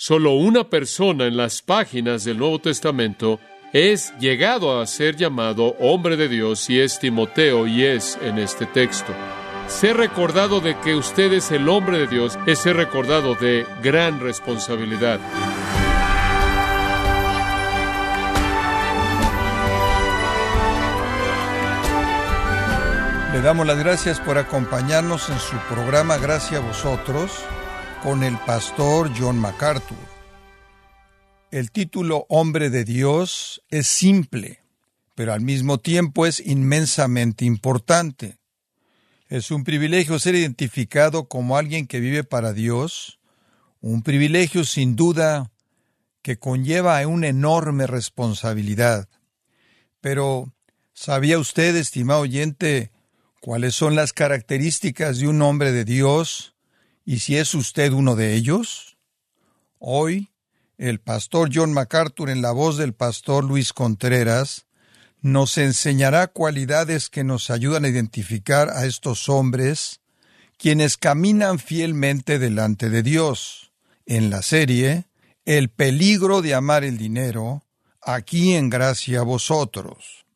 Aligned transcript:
Solo 0.00 0.34
una 0.34 0.62
persona 0.62 1.26
en 1.26 1.36
las 1.36 1.60
páginas 1.60 2.22
del 2.22 2.38
Nuevo 2.38 2.60
Testamento 2.60 3.40
es 3.72 4.16
llegado 4.20 4.80
a 4.80 4.86
ser 4.86 5.16
llamado 5.16 5.74
hombre 5.80 6.16
de 6.16 6.28
Dios 6.28 6.70
y 6.70 6.78
es 6.78 7.00
Timoteo 7.00 7.66
y 7.66 7.84
es 7.84 8.16
en 8.22 8.38
este 8.38 8.66
texto. 8.66 9.12
Ser 9.66 9.96
recordado 9.96 10.60
de 10.60 10.78
que 10.78 10.94
usted 10.94 11.32
es 11.32 11.50
el 11.50 11.68
hombre 11.68 11.98
de 11.98 12.06
Dios 12.06 12.38
es 12.46 12.60
ser 12.60 12.76
recordado 12.76 13.34
de 13.34 13.66
gran 13.82 14.20
responsabilidad. 14.20 15.18
Le 23.32 23.40
damos 23.40 23.66
las 23.66 23.78
gracias 23.80 24.20
por 24.20 24.38
acompañarnos 24.38 25.28
en 25.28 25.40
su 25.40 25.56
programa 25.68 26.18
Gracias 26.18 26.62
a 26.62 26.64
vosotros 26.64 27.44
con 28.02 28.22
el 28.22 28.38
pastor 28.38 29.10
John 29.18 29.38
MacArthur. 29.38 29.96
El 31.50 31.70
título 31.70 32.26
Hombre 32.28 32.70
de 32.70 32.84
Dios 32.84 33.62
es 33.70 33.86
simple, 33.86 34.60
pero 35.14 35.32
al 35.32 35.40
mismo 35.40 35.78
tiempo 35.78 36.26
es 36.26 36.40
inmensamente 36.40 37.44
importante. 37.44 38.38
Es 39.28 39.50
un 39.50 39.64
privilegio 39.64 40.18
ser 40.18 40.34
identificado 40.34 41.28
como 41.28 41.56
alguien 41.56 41.86
que 41.86 42.00
vive 42.00 42.24
para 42.24 42.52
Dios, 42.52 43.18
un 43.80 44.02
privilegio 44.02 44.64
sin 44.64 44.94
duda 44.94 45.50
que 46.22 46.38
conlleva 46.38 47.04
una 47.06 47.28
enorme 47.28 47.86
responsabilidad. 47.86 49.08
Pero, 50.00 50.52
¿sabía 50.92 51.38
usted, 51.38 51.74
estimado 51.76 52.20
oyente, 52.20 52.92
cuáles 53.40 53.74
son 53.74 53.96
las 53.96 54.12
características 54.12 55.18
de 55.18 55.28
un 55.28 55.42
hombre 55.42 55.72
de 55.72 55.84
Dios 55.84 56.54
y 57.08 57.20
si 57.20 57.38
es 57.38 57.54
usted 57.54 57.94
uno 57.94 58.16
de 58.16 58.34
ellos? 58.34 58.98
Hoy, 59.78 60.28
el 60.76 61.00
pastor 61.00 61.48
John 61.50 61.72
MacArthur 61.72 62.28
en 62.28 62.42
la 62.42 62.52
voz 62.52 62.76
del 62.76 62.92
pastor 62.92 63.44
Luis 63.44 63.72
Contreras 63.72 64.66
nos 65.22 65.56
enseñará 65.56 66.26
cualidades 66.26 67.08
que 67.08 67.24
nos 67.24 67.48
ayudan 67.48 67.86
a 67.86 67.88
identificar 67.88 68.68
a 68.68 68.84
estos 68.84 69.30
hombres, 69.30 70.02
quienes 70.58 70.98
caminan 70.98 71.58
fielmente 71.58 72.38
delante 72.38 72.90
de 72.90 73.02
Dios. 73.02 73.72
En 74.04 74.28
la 74.28 74.42
serie, 74.42 75.06
El 75.46 75.70
peligro 75.70 76.42
de 76.42 76.52
amar 76.52 76.84
el 76.84 76.98
dinero, 76.98 77.64
aquí 78.02 78.52
en 78.52 78.68
gracia 78.68 79.20
a 79.20 79.22
vosotros. 79.22 80.26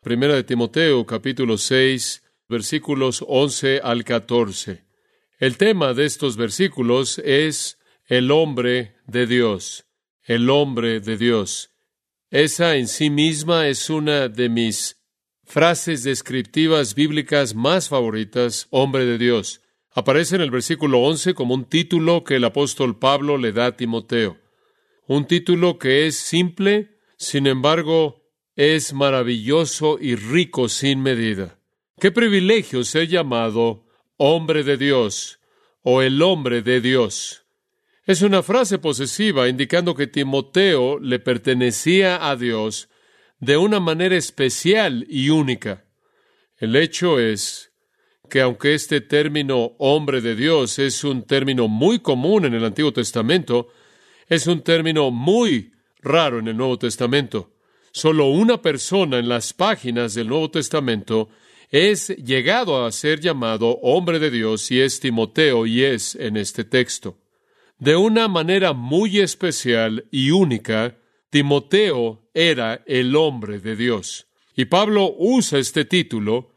Primera 0.00 0.34
de 0.34 0.44
Timoteo, 0.44 1.04
capítulo 1.04 1.58
6, 1.58 2.22
versículos 2.48 3.24
11 3.26 3.80
al 3.82 4.04
14. 4.04 4.87
El 5.38 5.56
tema 5.56 5.94
de 5.94 6.04
estos 6.04 6.36
versículos 6.36 7.20
es 7.20 7.78
el 8.06 8.32
hombre 8.32 8.96
de 9.06 9.28
Dios, 9.28 9.86
el 10.24 10.50
hombre 10.50 10.98
de 10.98 11.16
Dios. 11.16 11.70
Esa 12.28 12.74
en 12.74 12.88
sí 12.88 13.08
misma 13.08 13.68
es 13.68 13.88
una 13.88 14.28
de 14.28 14.48
mis 14.48 15.00
frases 15.44 16.02
descriptivas 16.02 16.96
bíblicas 16.96 17.54
más 17.54 17.88
favoritas, 17.88 18.66
hombre 18.70 19.04
de 19.04 19.16
Dios. 19.16 19.60
Aparece 19.92 20.34
en 20.34 20.42
el 20.42 20.50
versículo 20.50 20.98
11 21.02 21.34
como 21.34 21.54
un 21.54 21.66
título 21.66 22.24
que 22.24 22.34
el 22.34 22.44
apóstol 22.44 22.98
Pablo 22.98 23.38
le 23.38 23.52
da 23.52 23.66
a 23.66 23.76
Timoteo. 23.76 24.38
Un 25.06 25.24
título 25.24 25.78
que 25.78 26.08
es 26.08 26.16
simple, 26.16 26.98
sin 27.16 27.46
embargo, 27.46 28.24
es 28.56 28.92
maravilloso 28.92 29.98
y 30.00 30.16
rico 30.16 30.68
sin 30.68 31.00
medida. 31.00 31.60
Qué 32.00 32.10
privilegio 32.10 32.82
ser 32.82 33.06
llamado 33.06 33.87
hombre 34.18 34.62
de 34.64 34.76
Dios 34.76 35.40
o 35.82 36.02
el 36.02 36.20
hombre 36.20 36.60
de 36.62 36.80
Dios. 36.80 37.44
Es 38.04 38.22
una 38.22 38.42
frase 38.42 38.78
posesiva 38.78 39.48
indicando 39.48 39.94
que 39.94 40.06
Timoteo 40.06 40.98
le 40.98 41.18
pertenecía 41.18 42.28
a 42.28 42.36
Dios 42.36 42.88
de 43.38 43.56
una 43.56 43.80
manera 43.80 44.16
especial 44.16 45.06
y 45.08 45.30
única. 45.30 45.84
El 46.56 46.74
hecho 46.76 47.20
es 47.20 47.72
que 48.28 48.40
aunque 48.40 48.74
este 48.74 49.00
término 49.00 49.76
hombre 49.78 50.20
de 50.20 50.34
Dios 50.34 50.78
es 50.78 51.04
un 51.04 51.22
término 51.22 51.68
muy 51.68 52.00
común 52.00 52.44
en 52.44 52.54
el 52.54 52.64
Antiguo 52.64 52.92
Testamento, 52.92 53.68
es 54.28 54.46
un 54.46 54.62
término 54.62 55.10
muy 55.10 55.72
raro 56.00 56.40
en 56.40 56.48
el 56.48 56.56
Nuevo 56.56 56.78
Testamento. 56.78 57.52
Solo 57.92 58.26
una 58.26 58.60
persona 58.60 59.18
en 59.18 59.28
las 59.28 59.52
páginas 59.52 60.14
del 60.14 60.28
Nuevo 60.28 60.50
Testamento 60.50 61.28
es 61.70 62.08
llegado 62.08 62.84
a 62.84 62.92
ser 62.92 63.20
llamado 63.20 63.78
hombre 63.82 64.18
de 64.18 64.30
Dios 64.30 64.70
y 64.70 64.80
es 64.80 65.00
Timoteo 65.00 65.66
y 65.66 65.84
es 65.84 66.14
en 66.14 66.36
este 66.36 66.64
texto. 66.64 67.18
De 67.78 67.96
una 67.96 68.26
manera 68.26 68.72
muy 68.72 69.20
especial 69.20 70.06
y 70.10 70.30
única, 70.30 70.96
Timoteo 71.30 72.28
era 72.34 72.82
el 72.86 73.14
hombre 73.14 73.60
de 73.60 73.76
Dios. 73.76 74.26
Y 74.56 74.64
Pablo 74.64 75.14
usa 75.18 75.58
este 75.58 75.84
título 75.84 76.52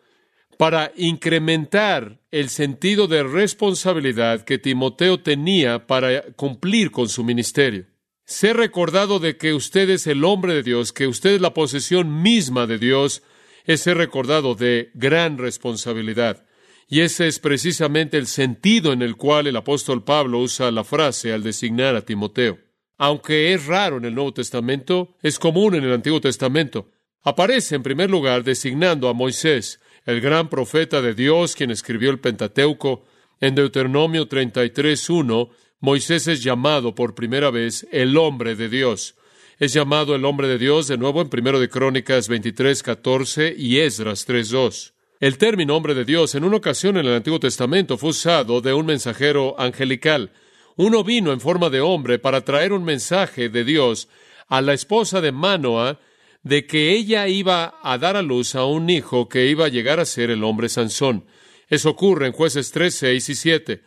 para 0.58 0.92
incrementar 0.96 2.22
el 2.32 2.50
sentido 2.50 3.08
de 3.08 3.24
responsabilidad 3.24 4.44
que 4.44 4.58
Timoteo 4.58 5.20
tenía 5.20 5.86
para 5.86 6.22
cumplir 6.34 6.92
con 6.92 7.10
su 7.10 7.24
ministerio. 7.24 7.86
Ser 8.26 8.58
recordado 8.58 9.20
de 9.20 9.38
que 9.38 9.54
usted 9.54 9.90
es 9.90 10.08
el 10.08 10.24
hombre 10.24 10.54
de 10.54 10.64
Dios, 10.64 10.94
que 10.94 11.08
usted 11.08 11.32
es 11.32 11.42
la 11.42 11.54
posesión 11.54 12.22
misma 12.22 12.66
de 12.66 12.78
Dios, 12.78 13.24
es 13.66 13.82
ser 13.82 13.98
recordado 13.98 14.56
de 14.56 14.92
gran 14.94 15.38
responsabilidad. 15.38 16.46
Y 16.88 17.02
ese 17.02 17.28
es 17.28 17.40
precisamente 17.40 18.18
el 18.18 18.28
sentido 18.28 18.92
en 18.92 19.02
el 19.02 19.16
cual 19.16 19.48
el 19.48 19.56
apóstol 19.56 20.04
Pablo 20.04 20.40
usa 20.40 20.72
la 20.72 20.84
frase 20.84 21.32
al 21.32 21.42
designar 21.42 21.96
a 21.96 22.02
Timoteo. 22.02 22.60
Aunque 22.98 23.54
es 23.54 23.66
raro 23.66 23.98
en 23.98 24.06
el 24.06 24.14
Nuevo 24.14 24.34
Testamento, 24.34 25.16
es 25.22 25.40
común 25.40 25.76
en 25.76 25.84
el 25.84 25.94
Antiguo 25.94 26.20
Testamento. 26.20 26.92
Aparece 27.24 27.76
en 27.76 27.84
primer 27.84 28.10
lugar 28.10 28.44
designando 28.44 29.08
a 29.08 29.14
Moisés, 29.14 29.80
el 30.06 30.20
gran 30.22 30.50
profeta 30.50 31.02
de 31.02 31.14
Dios, 31.14 31.56
quien 31.56 31.72
escribió 31.72 32.12
el 32.12 32.20
Pentateuco. 32.20 33.06
En 33.40 33.56
Deuteronomio 33.56 34.28
33.1, 34.28 35.50
Moisés 35.80 36.28
es 36.28 36.44
llamado 36.44 36.94
por 36.94 37.16
primera 37.16 37.50
vez 37.50 37.88
el 37.92 38.18
hombre 38.18 38.56
de 38.56 38.70
Dios. 38.70 39.16
Es 39.62 39.74
llamado 39.74 40.16
el 40.16 40.26
hombre 40.26 40.48
de 40.48 40.58
Dios 40.58 40.88
de 40.88 40.98
nuevo 40.98 41.22
en 41.22 41.30
primero 41.30 41.60
de 41.60 41.70
Crónicas 41.70 42.28
23.14 42.32 43.54
y 43.56 43.78
Esdras 43.78 44.28
3.2. 44.28 44.94
El 45.20 45.38
término 45.38 45.78
hombre 45.78 45.94
de 45.94 46.04
Dios 46.04 46.34
en 46.34 46.46
una 46.46 46.58
ocasión 46.58 46.98
en 46.98 47.06
el 47.06 47.14
Antiguo 47.14 47.40
Testamento 47.40 47.96
fue 48.00 48.10
usado 48.10 48.62
de 48.62 48.74
un 48.74 48.88
mensajero 48.88 49.54
angelical. 49.60 50.32
Uno 50.78 51.04
vino 51.04 51.32
en 51.32 51.40
forma 51.40 51.70
de 51.70 51.80
hombre 51.80 52.18
para 52.18 52.42
traer 52.42 52.74
un 52.74 52.84
mensaje 52.84 53.50
de 53.50 53.64
Dios 53.64 54.08
a 54.48 54.62
la 54.62 54.74
esposa 54.74 55.22
de 55.22 55.32
Manoa 55.32 56.00
de 56.42 56.66
que 56.66 56.94
ella 56.94 57.28
iba 57.28 57.76
a 57.84 58.00
dar 58.00 58.18
a 58.18 58.24
luz 58.24 58.56
a 58.56 58.66
un 58.66 58.90
hijo 58.90 59.30
que 59.30 59.46
iba 59.46 59.66
a 59.66 59.70
llegar 59.70 60.00
a 60.00 60.06
ser 60.06 60.32
el 60.32 60.44
hombre 60.44 60.70
Sansón. 60.70 61.24
Eso 61.70 61.92
ocurre 61.92 62.26
en 62.26 62.34
jueces 62.34 62.72
3, 62.72 62.96
6 62.96 63.30
y 63.30 63.36
7. 63.36 63.82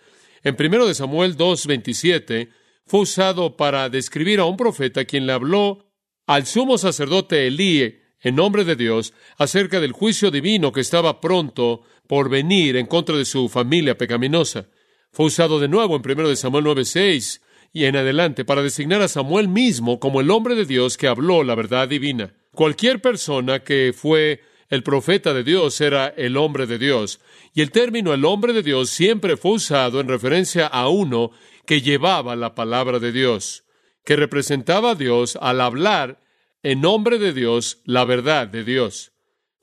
En 0.44 0.54
primero 0.54 0.86
de 0.86 0.94
Samuel 0.94 1.36
2, 1.36 1.66
27 1.66 2.63
fue 2.86 3.00
usado 3.00 3.56
para 3.56 3.88
describir 3.88 4.40
a 4.40 4.44
un 4.44 4.56
profeta 4.56 5.04
quien 5.04 5.26
le 5.26 5.32
habló 5.32 5.86
al 6.26 6.46
sumo 6.46 6.78
sacerdote 6.78 7.46
Elí 7.46 8.00
en 8.20 8.34
nombre 8.34 8.64
de 8.64 8.76
Dios 8.76 9.12
acerca 9.36 9.80
del 9.80 9.92
juicio 9.92 10.30
divino 10.30 10.72
que 10.72 10.80
estaba 10.80 11.20
pronto 11.20 11.82
por 12.06 12.28
venir 12.28 12.76
en 12.76 12.86
contra 12.86 13.16
de 13.16 13.24
su 13.24 13.48
familia 13.48 13.96
pecaminosa. 13.96 14.68
Fue 15.10 15.26
usado 15.26 15.60
de 15.60 15.68
nuevo 15.68 15.96
en 15.96 16.02
1 16.02 16.28
de 16.28 16.36
Samuel 16.36 16.64
9:6 16.64 17.40
y 17.72 17.84
en 17.84 17.96
adelante 17.96 18.44
para 18.44 18.62
designar 18.62 19.02
a 19.02 19.08
Samuel 19.08 19.48
mismo 19.48 20.00
como 20.00 20.20
el 20.20 20.30
hombre 20.30 20.54
de 20.54 20.64
Dios 20.64 20.96
que 20.96 21.08
habló 21.08 21.44
la 21.44 21.54
verdad 21.54 21.88
divina. 21.88 22.34
Cualquier 22.52 23.00
persona 23.00 23.60
que 23.60 23.92
fue 23.94 24.40
el 24.70 24.82
profeta 24.82 25.34
de 25.34 25.44
Dios 25.44 25.80
era 25.80 26.08
el 26.08 26.36
hombre 26.36 26.66
de 26.66 26.78
Dios, 26.78 27.20
y 27.52 27.60
el 27.60 27.70
término 27.70 28.14
el 28.14 28.24
hombre 28.24 28.52
de 28.52 28.62
Dios 28.62 28.90
siempre 28.90 29.36
fue 29.36 29.52
usado 29.52 30.00
en 30.00 30.08
referencia 30.08 30.66
a 30.66 30.88
uno 30.88 31.30
que 31.66 31.80
llevaba 31.80 32.36
la 32.36 32.54
palabra 32.54 32.98
de 32.98 33.12
Dios, 33.12 33.64
que 34.04 34.16
representaba 34.16 34.90
a 34.90 34.94
Dios 34.94 35.38
al 35.40 35.60
hablar 35.60 36.20
en 36.62 36.80
nombre 36.80 37.18
de 37.18 37.32
Dios 37.32 37.80
la 37.84 38.04
verdad 38.04 38.48
de 38.48 38.64
Dios. 38.64 39.12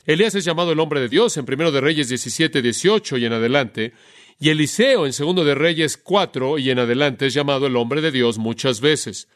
Elías 0.06 0.36
es 0.36 0.46
llamado 0.46 0.72
el 0.72 0.80
hombre 0.80 1.00
de 1.00 1.10
Dios 1.10 1.38
en 1.38 1.46
primero 1.46 1.72
de 1.72 1.82
Reyes 1.82 2.10
17, 2.10 2.62
18 2.62 3.18
y 3.18 3.26
en 3.26 3.34
adelante, 3.34 3.94
y 4.40 4.50
Eliseo 4.50 5.06
en 5.06 5.14
segundo 5.14 5.46
de 5.46 5.54
Reyes 5.54 5.98
4 5.98 6.58
y 6.58 6.72
en 6.72 6.80
adelante 6.80 7.28
es 7.28 7.34
llamado 7.34 7.68
el 7.68 7.76
hombre 7.76 8.02
de 8.02 8.12
Dios 8.12 8.40
muchas 8.40 8.82
veces. 8.82 9.28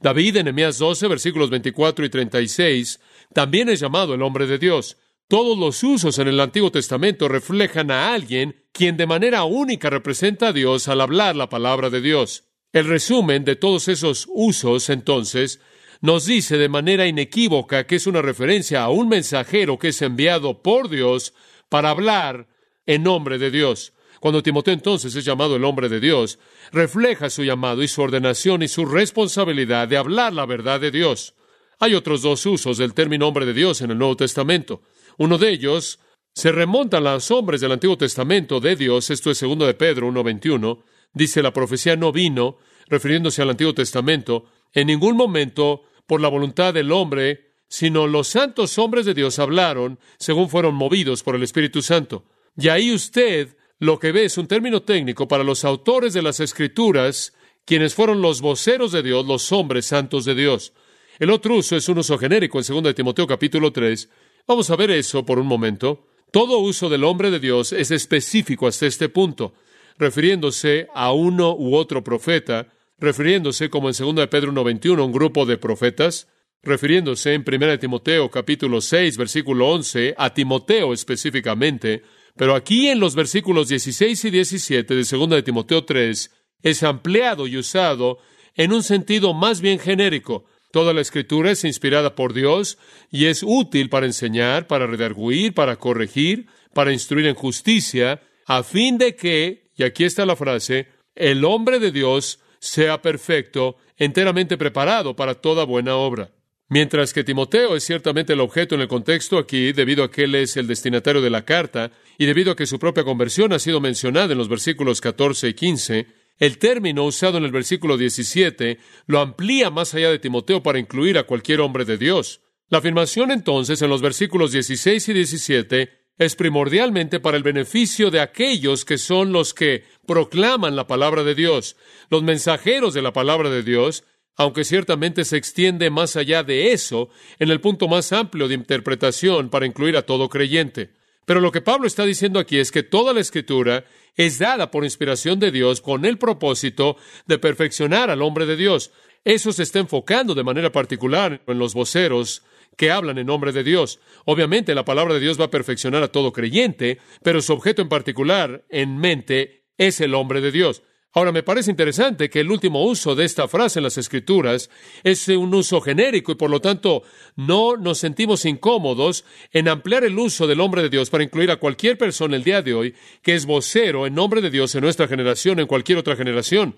David 0.00 0.36
en 0.36 0.48
Eneas 0.48 0.78
12, 0.78 1.08
versículos 1.08 1.50
24 1.50 2.04
y 2.04 2.08
36, 2.08 3.00
también 3.32 3.68
es 3.68 3.80
llamado 3.80 4.14
el 4.14 4.22
hombre 4.22 4.46
de 4.46 4.58
Dios. 4.58 4.96
Todos 5.32 5.56
los 5.56 5.82
usos 5.82 6.18
en 6.18 6.28
el 6.28 6.38
Antiguo 6.40 6.70
Testamento 6.70 7.26
reflejan 7.26 7.90
a 7.90 8.12
alguien 8.12 8.66
quien 8.70 8.98
de 8.98 9.06
manera 9.06 9.44
única 9.44 9.88
representa 9.88 10.48
a 10.48 10.52
Dios 10.52 10.88
al 10.88 11.00
hablar 11.00 11.36
la 11.36 11.48
palabra 11.48 11.88
de 11.88 12.02
Dios. 12.02 12.44
El 12.70 12.84
resumen 12.84 13.42
de 13.42 13.56
todos 13.56 13.88
esos 13.88 14.26
usos, 14.28 14.90
entonces, 14.90 15.58
nos 16.02 16.26
dice 16.26 16.58
de 16.58 16.68
manera 16.68 17.06
inequívoca 17.06 17.86
que 17.86 17.96
es 17.96 18.06
una 18.06 18.20
referencia 18.20 18.82
a 18.82 18.90
un 18.90 19.08
mensajero 19.08 19.78
que 19.78 19.88
es 19.88 20.02
enviado 20.02 20.60
por 20.60 20.90
Dios 20.90 21.32
para 21.70 21.88
hablar 21.88 22.48
en 22.84 23.02
nombre 23.02 23.38
de 23.38 23.50
Dios. 23.50 23.94
Cuando 24.20 24.42
Timoteo 24.42 24.74
entonces 24.74 25.14
es 25.14 25.24
llamado 25.24 25.56
el 25.56 25.64
hombre 25.64 25.88
de 25.88 26.00
Dios, 26.00 26.38
refleja 26.72 27.30
su 27.30 27.42
llamado 27.42 27.82
y 27.82 27.88
su 27.88 28.02
ordenación 28.02 28.62
y 28.62 28.68
su 28.68 28.84
responsabilidad 28.84 29.88
de 29.88 29.96
hablar 29.96 30.34
la 30.34 30.44
verdad 30.44 30.78
de 30.78 30.90
Dios. 30.90 31.32
Hay 31.78 31.94
otros 31.94 32.20
dos 32.20 32.44
usos 32.44 32.76
del 32.76 32.92
término 32.92 33.26
hombre 33.26 33.46
de 33.46 33.54
Dios 33.54 33.80
en 33.80 33.92
el 33.92 33.98
Nuevo 33.98 34.16
Testamento. 34.16 34.82
Uno 35.18 35.38
de 35.38 35.50
ellos 35.50 35.98
se 36.34 36.52
remonta 36.52 36.98
a 36.98 37.00
los 37.00 37.30
hombres 37.30 37.60
del 37.60 37.72
Antiguo 37.72 37.98
Testamento 37.98 38.60
de 38.60 38.76
Dios, 38.76 39.10
esto 39.10 39.30
es 39.30 39.38
segundo 39.38 39.66
de 39.66 39.74
Pedro 39.74 40.08
1.21, 40.08 40.82
dice 41.12 41.42
la 41.42 41.52
profecía 41.52 41.96
no 41.96 42.12
vino, 42.12 42.58
refiriéndose 42.88 43.42
al 43.42 43.50
Antiguo 43.50 43.74
Testamento, 43.74 44.46
en 44.72 44.86
ningún 44.86 45.16
momento 45.16 45.82
por 46.06 46.20
la 46.20 46.28
voluntad 46.28 46.72
del 46.74 46.92
hombre, 46.92 47.52
sino 47.68 48.06
los 48.06 48.28
santos 48.28 48.78
hombres 48.78 49.06
de 49.06 49.14
Dios 49.14 49.38
hablaron 49.38 49.98
según 50.18 50.48
fueron 50.48 50.74
movidos 50.74 51.22
por 51.22 51.36
el 51.36 51.42
Espíritu 51.42 51.82
Santo. 51.82 52.24
Y 52.56 52.68
ahí 52.68 52.92
usted 52.92 53.56
lo 53.78 53.98
que 53.98 54.12
ve 54.12 54.24
es 54.24 54.38
un 54.38 54.46
término 54.46 54.82
técnico 54.82 55.26
para 55.26 55.44
los 55.44 55.64
autores 55.64 56.12
de 56.12 56.22
las 56.22 56.40
Escrituras, 56.40 57.32
quienes 57.64 57.94
fueron 57.94 58.22
los 58.22 58.40
voceros 58.40 58.92
de 58.92 59.02
Dios, 59.02 59.26
los 59.26 59.50
hombres 59.52 59.86
santos 59.86 60.24
de 60.24 60.34
Dios. 60.34 60.72
El 61.18 61.30
otro 61.30 61.56
uso 61.56 61.76
es 61.76 61.88
un 61.88 61.98
uso 61.98 62.18
genérico 62.18 62.58
en 62.58 62.64
2 62.66 62.82
de 62.82 62.94
Timoteo 62.94 63.26
capítulo 63.26 63.72
3. 63.72 64.08
Vamos 64.46 64.70
a 64.70 64.76
ver 64.76 64.90
eso 64.90 65.24
por 65.24 65.38
un 65.38 65.46
momento. 65.46 66.06
Todo 66.32 66.58
uso 66.58 66.88
del 66.88 67.04
hombre 67.04 67.30
de 67.30 67.38
Dios 67.38 67.72
es 67.72 67.90
específico 67.90 68.66
hasta 68.66 68.86
este 68.86 69.08
punto, 69.08 69.54
refiriéndose 69.98 70.88
a 70.94 71.12
uno 71.12 71.54
u 71.54 71.74
otro 71.76 72.02
profeta, 72.02 72.68
refiriéndose 72.98 73.70
como 73.70 73.88
en 73.88 73.94
2 73.96 74.14
de 74.16 74.28
Pedro 74.28 74.52
1.21 74.52 75.04
un 75.04 75.12
grupo 75.12 75.46
de 75.46 75.58
profetas, 75.58 76.28
refiriéndose 76.62 77.34
en 77.34 77.44
1 77.46 77.66
de 77.66 77.78
Timoteo 77.78 78.30
capítulo 78.30 78.80
6 78.80 79.16
versículo 79.16 79.68
11 79.70 80.14
a 80.16 80.32
Timoteo 80.32 80.92
específicamente, 80.92 82.02
pero 82.36 82.54
aquí 82.54 82.88
en 82.88 82.98
los 82.98 83.14
versículos 83.14 83.68
16 83.68 84.24
y 84.24 84.30
17 84.30 84.94
de 84.94 85.02
2 85.02 85.30
de 85.30 85.42
Timoteo 85.42 85.84
3 85.84 86.30
es 86.62 86.82
ampliado 86.82 87.46
y 87.46 87.58
usado 87.58 88.18
en 88.54 88.72
un 88.72 88.82
sentido 88.82 89.34
más 89.34 89.60
bien 89.60 89.78
genérico, 89.78 90.44
Toda 90.72 90.94
la 90.94 91.02
escritura 91.02 91.50
es 91.50 91.64
inspirada 91.64 92.14
por 92.14 92.32
Dios 92.32 92.78
y 93.10 93.26
es 93.26 93.42
útil 93.46 93.90
para 93.90 94.06
enseñar, 94.06 94.66
para 94.66 94.86
redarguir, 94.86 95.52
para 95.52 95.76
corregir, 95.76 96.46
para 96.72 96.94
instruir 96.94 97.26
en 97.26 97.34
justicia, 97.34 98.22
a 98.46 98.62
fin 98.62 98.96
de 98.96 99.14
que, 99.14 99.70
y 99.76 99.82
aquí 99.82 100.04
está 100.04 100.24
la 100.24 100.34
frase, 100.34 100.88
el 101.14 101.44
hombre 101.44 101.78
de 101.78 101.92
Dios 101.92 102.40
sea 102.58 103.02
perfecto, 103.02 103.76
enteramente 103.98 104.56
preparado 104.56 105.14
para 105.14 105.34
toda 105.34 105.64
buena 105.64 105.96
obra. 105.96 106.30
Mientras 106.70 107.12
que 107.12 107.22
Timoteo 107.22 107.76
es 107.76 107.84
ciertamente 107.84 108.32
el 108.32 108.40
objeto 108.40 108.74
en 108.74 108.80
el 108.80 108.88
contexto 108.88 109.36
aquí, 109.36 109.72
debido 109.72 110.04
a 110.04 110.10
que 110.10 110.24
él 110.24 110.34
es 110.36 110.56
el 110.56 110.66
destinatario 110.66 111.20
de 111.20 111.28
la 111.28 111.44
carta, 111.44 111.90
y 112.16 112.24
debido 112.24 112.52
a 112.52 112.56
que 112.56 112.64
su 112.64 112.78
propia 112.78 113.04
conversión 113.04 113.52
ha 113.52 113.58
sido 113.58 113.78
mencionada 113.78 114.32
en 114.32 114.38
los 114.38 114.48
versículos 114.48 115.02
14 115.02 115.48
y 115.48 115.54
15, 115.54 116.06
el 116.38 116.58
término 116.58 117.04
usado 117.04 117.38
en 117.38 117.44
el 117.44 117.52
versículo 117.52 117.96
17 117.96 118.78
lo 119.06 119.20
amplía 119.20 119.70
más 119.70 119.94
allá 119.94 120.10
de 120.10 120.18
Timoteo 120.18 120.62
para 120.62 120.78
incluir 120.78 121.18
a 121.18 121.24
cualquier 121.24 121.60
hombre 121.60 121.84
de 121.84 121.98
Dios. 121.98 122.40
La 122.68 122.78
afirmación 122.78 123.30
entonces 123.30 123.82
en 123.82 123.90
los 123.90 124.00
versículos 124.02 124.52
16 124.52 125.08
y 125.08 125.12
17 125.12 126.02
es 126.18 126.36
primordialmente 126.36 127.20
para 127.20 127.36
el 127.36 127.42
beneficio 127.42 128.10
de 128.10 128.20
aquellos 128.20 128.84
que 128.84 128.98
son 128.98 129.32
los 129.32 129.54
que 129.54 129.84
proclaman 130.06 130.76
la 130.76 130.86
palabra 130.86 131.24
de 131.24 131.34
Dios, 131.34 131.76
los 132.10 132.22
mensajeros 132.22 132.94
de 132.94 133.02
la 133.02 133.12
palabra 133.12 133.50
de 133.50 133.62
Dios, 133.62 134.04
aunque 134.36 134.64
ciertamente 134.64 135.24
se 135.24 135.36
extiende 135.36 135.90
más 135.90 136.16
allá 136.16 136.42
de 136.42 136.72
eso 136.72 137.10
en 137.38 137.50
el 137.50 137.60
punto 137.60 137.88
más 137.88 138.12
amplio 138.12 138.48
de 138.48 138.54
interpretación 138.54 139.50
para 139.50 139.66
incluir 139.66 139.96
a 139.96 140.02
todo 140.02 140.28
creyente. 140.28 140.90
Pero 141.24 141.40
lo 141.40 141.52
que 141.52 141.60
Pablo 141.60 141.86
está 141.86 142.04
diciendo 142.04 142.38
aquí 142.38 142.58
es 142.58 142.70
que 142.72 142.82
toda 142.82 143.12
la 143.12 143.20
escritura 143.20 143.84
es 144.16 144.38
dada 144.38 144.70
por 144.70 144.84
inspiración 144.84 145.38
de 145.38 145.50
Dios 145.50 145.80
con 145.80 146.04
el 146.04 146.18
propósito 146.18 146.96
de 147.26 147.38
perfeccionar 147.38 148.10
al 148.10 148.22
hombre 148.22 148.46
de 148.46 148.56
Dios. 148.56 148.92
Eso 149.24 149.52
se 149.52 149.62
está 149.62 149.78
enfocando 149.78 150.34
de 150.34 150.42
manera 150.42 150.72
particular 150.72 151.42
en 151.46 151.58
los 151.58 151.74
voceros 151.74 152.42
que 152.76 152.90
hablan 152.90 153.18
en 153.18 153.26
nombre 153.26 153.52
de 153.52 153.62
Dios. 153.62 154.00
Obviamente 154.24 154.74
la 154.74 154.84
palabra 154.84 155.14
de 155.14 155.20
Dios 155.20 155.38
va 155.40 155.44
a 155.46 155.50
perfeccionar 155.50 156.02
a 156.02 156.08
todo 156.10 156.32
creyente, 156.32 156.98
pero 157.22 157.40
su 157.40 157.52
objeto 157.52 157.82
en 157.82 157.88
particular 157.88 158.64
en 158.68 158.98
mente 158.98 159.64
es 159.78 160.00
el 160.00 160.14
hombre 160.14 160.40
de 160.40 160.50
Dios. 160.50 160.82
Ahora, 161.14 161.30
me 161.30 161.42
parece 161.42 161.70
interesante 161.70 162.30
que 162.30 162.40
el 162.40 162.50
último 162.50 162.84
uso 162.84 163.14
de 163.14 163.26
esta 163.26 163.46
frase 163.46 163.78
en 163.78 163.82
las 163.82 163.98
Escrituras 163.98 164.70
es 165.02 165.28
un 165.28 165.54
uso 165.54 165.82
genérico 165.82 166.32
y 166.32 166.36
por 166.36 166.48
lo 166.48 166.60
tanto 166.60 167.02
no 167.36 167.76
nos 167.76 167.98
sentimos 167.98 168.46
incómodos 168.46 169.26
en 169.52 169.68
ampliar 169.68 170.04
el 170.04 170.18
uso 170.18 170.46
del 170.46 170.56
nombre 170.56 170.80
de 170.80 170.88
Dios 170.88 171.10
para 171.10 171.22
incluir 171.22 171.50
a 171.50 171.56
cualquier 171.56 171.98
persona 171.98 172.34
el 172.34 172.44
día 172.44 172.62
de 172.62 172.72
hoy 172.72 172.94
que 173.20 173.34
es 173.34 173.44
vocero 173.44 174.06
en 174.06 174.14
nombre 174.14 174.40
de 174.40 174.48
Dios 174.48 174.74
en 174.74 174.80
nuestra 174.80 175.06
generación, 175.06 175.60
en 175.60 175.66
cualquier 175.66 175.98
otra 175.98 176.16
generación. 176.16 176.76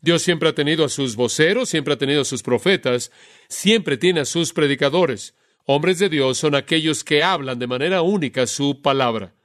Dios 0.00 0.20
siempre 0.20 0.48
ha 0.48 0.54
tenido 0.54 0.84
a 0.84 0.88
sus 0.88 1.14
voceros, 1.14 1.68
siempre 1.68 1.94
ha 1.94 1.98
tenido 1.98 2.22
a 2.22 2.24
sus 2.24 2.42
profetas, 2.42 3.12
siempre 3.48 3.96
tiene 3.96 4.20
a 4.20 4.24
sus 4.24 4.52
predicadores. 4.52 5.34
Hombres 5.64 6.00
de 6.00 6.08
Dios 6.08 6.38
son 6.38 6.56
aquellos 6.56 7.04
que 7.04 7.22
hablan 7.22 7.60
de 7.60 7.68
manera 7.68 8.02
única 8.02 8.48
su 8.48 8.82
palabra. 8.82 9.35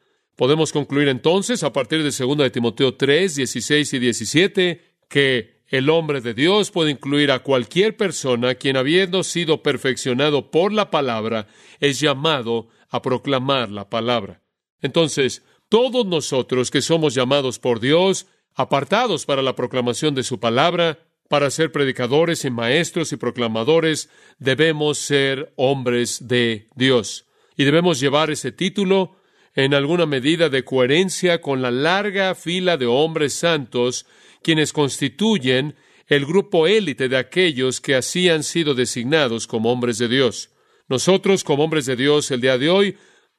Podemos 0.41 0.73
concluir 0.73 1.07
entonces, 1.07 1.61
a 1.61 1.71
partir 1.71 1.99
de 2.01 2.09
2 2.09 2.37
de 2.37 2.49
Timoteo 2.49 2.95
3, 2.95 3.35
16 3.35 3.93
y 3.93 3.99
17, 3.99 4.81
que 5.07 5.61
el 5.67 5.87
hombre 5.87 6.19
de 6.19 6.33
Dios 6.33 6.71
puede 6.71 6.89
incluir 6.89 7.29
a 7.29 7.43
cualquier 7.43 7.95
persona 7.95 8.55
quien, 8.55 8.75
habiendo 8.75 9.21
sido 9.21 9.61
perfeccionado 9.61 10.49
por 10.49 10.73
la 10.73 10.89
palabra, 10.89 11.45
es 11.79 11.99
llamado 11.99 12.69
a 12.89 13.03
proclamar 13.03 13.69
la 13.69 13.87
palabra. 13.87 14.41
Entonces, 14.81 15.43
todos 15.69 16.07
nosotros 16.07 16.71
que 16.71 16.81
somos 16.81 17.13
llamados 17.13 17.59
por 17.59 17.79
Dios, 17.79 18.25
apartados 18.55 19.27
para 19.27 19.43
la 19.43 19.55
proclamación 19.55 20.15
de 20.15 20.23
su 20.23 20.39
palabra, 20.39 21.05
para 21.29 21.51
ser 21.51 21.71
predicadores 21.71 22.45
y 22.45 22.49
maestros 22.49 23.13
y 23.13 23.17
proclamadores, 23.17 24.09
debemos 24.39 24.97
ser 24.97 25.53
hombres 25.55 26.27
de 26.27 26.67
Dios. 26.73 27.27
Y 27.55 27.63
debemos 27.63 27.99
llevar 27.99 28.31
ese 28.31 28.51
título 28.51 29.20
en 29.55 29.73
alguna 29.73 30.05
medida 30.05 30.49
de 30.49 30.63
coherencia 30.63 31.41
con 31.41 31.61
la 31.61 31.71
larga 31.71 32.35
fila 32.35 32.77
de 32.77 32.85
hombres 32.85 33.33
santos 33.33 34.05
quienes 34.41 34.73
constituyen 34.73 35.75
el 36.07 36.25
grupo 36.25 36.67
élite 36.67 37.09
de 37.09 37.17
aquellos 37.17 37.79
que 37.79 37.95
así 37.95 38.29
han 38.29 38.43
sido 38.43 38.73
designados 38.73 39.47
como 39.47 39.71
hombres 39.71 39.97
de 39.97 40.07
Dios. 40.07 40.49
Nosotros, 40.87 41.43
como 41.43 41.63
hombres 41.63 41.85
de 41.85 41.95
Dios, 41.95 42.31
el 42.31 42.41
día 42.41 42.57
de 42.57 42.69
hoy, 42.69 42.97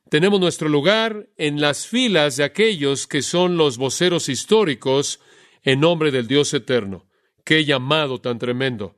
tenemos 0.08 0.40
nuestro 0.40 0.68
lugar 0.68 1.28
en 1.36 1.60
las 1.60 1.86
filas 1.86 2.36
de 2.36 2.44
aquellos 2.44 3.06
que 3.06 3.22
son 3.22 3.56
los 3.56 3.76
voceros 3.78 4.28
históricos 4.28 5.20
en 5.62 5.80
nombre 5.80 6.10
del 6.10 6.26
Dios 6.26 6.52
eterno. 6.54 7.06
¡Qué 7.44 7.64
llamado 7.64 8.20
tan 8.20 8.38
tremendo! 8.38 8.96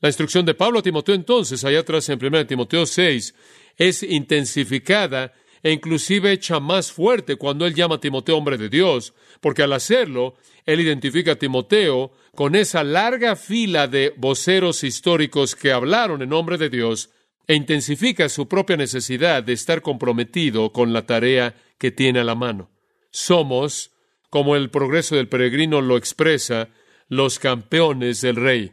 La 0.00 0.08
instrucción 0.08 0.46
de 0.46 0.54
Pablo 0.54 0.78
a 0.78 0.82
Timoteo 0.82 1.14
entonces, 1.14 1.62
allá 1.64 1.80
atrás 1.80 2.08
en 2.08 2.24
1 2.24 2.46
Timoteo 2.46 2.86
6, 2.86 3.34
es 3.76 4.02
intensificada 4.02 5.34
e 5.62 5.72
inclusive 5.72 6.32
echa 6.32 6.60
más 6.60 6.90
fuerte 6.92 7.36
cuando 7.36 7.66
él 7.66 7.74
llama 7.74 7.96
a 7.96 8.00
Timoteo 8.00 8.36
hombre 8.36 8.56
de 8.56 8.68
Dios, 8.68 9.14
porque 9.40 9.62
al 9.62 9.72
hacerlo, 9.72 10.34
él 10.66 10.80
identifica 10.80 11.32
a 11.32 11.36
Timoteo 11.36 12.12
con 12.34 12.54
esa 12.54 12.84
larga 12.84 13.36
fila 13.36 13.88
de 13.88 14.14
voceros 14.16 14.84
históricos 14.84 15.54
que 15.54 15.72
hablaron 15.72 16.22
en 16.22 16.30
nombre 16.30 16.58
de 16.58 16.70
Dios 16.70 17.10
e 17.46 17.54
intensifica 17.54 18.28
su 18.28 18.48
propia 18.48 18.76
necesidad 18.76 19.42
de 19.42 19.52
estar 19.52 19.82
comprometido 19.82 20.72
con 20.72 20.92
la 20.92 21.06
tarea 21.06 21.54
que 21.78 21.90
tiene 21.90 22.20
a 22.20 22.24
la 22.24 22.34
mano. 22.34 22.70
Somos, 23.10 23.90
como 24.30 24.54
el 24.54 24.70
progreso 24.70 25.16
del 25.16 25.28
peregrino 25.28 25.80
lo 25.80 25.96
expresa, 25.96 26.68
los 27.08 27.38
campeones 27.38 28.20
del 28.20 28.36
rey. 28.36 28.72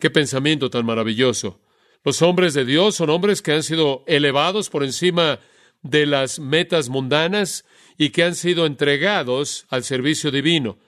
Qué 0.00 0.10
pensamiento 0.10 0.70
tan 0.70 0.84
maravilloso. 0.84 1.60
Los 2.04 2.20
hombres 2.22 2.52
de 2.54 2.64
Dios 2.64 2.96
son 2.96 3.10
hombres 3.10 3.42
que 3.42 3.52
han 3.52 3.62
sido 3.62 4.04
elevados 4.06 4.70
por 4.70 4.84
encima 4.84 5.38
de 5.82 6.06
las 6.06 6.38
metas 6.38 6.88
mundanas 6.88 7.64
y 7.98 8.10
que 8.10 8.24
han 8.24 8.34
sido 8.34 8.66
entregados 8.66 9.66
al 9.68 9.84
servicio 9.84 10.30
divino. 10.30 10.78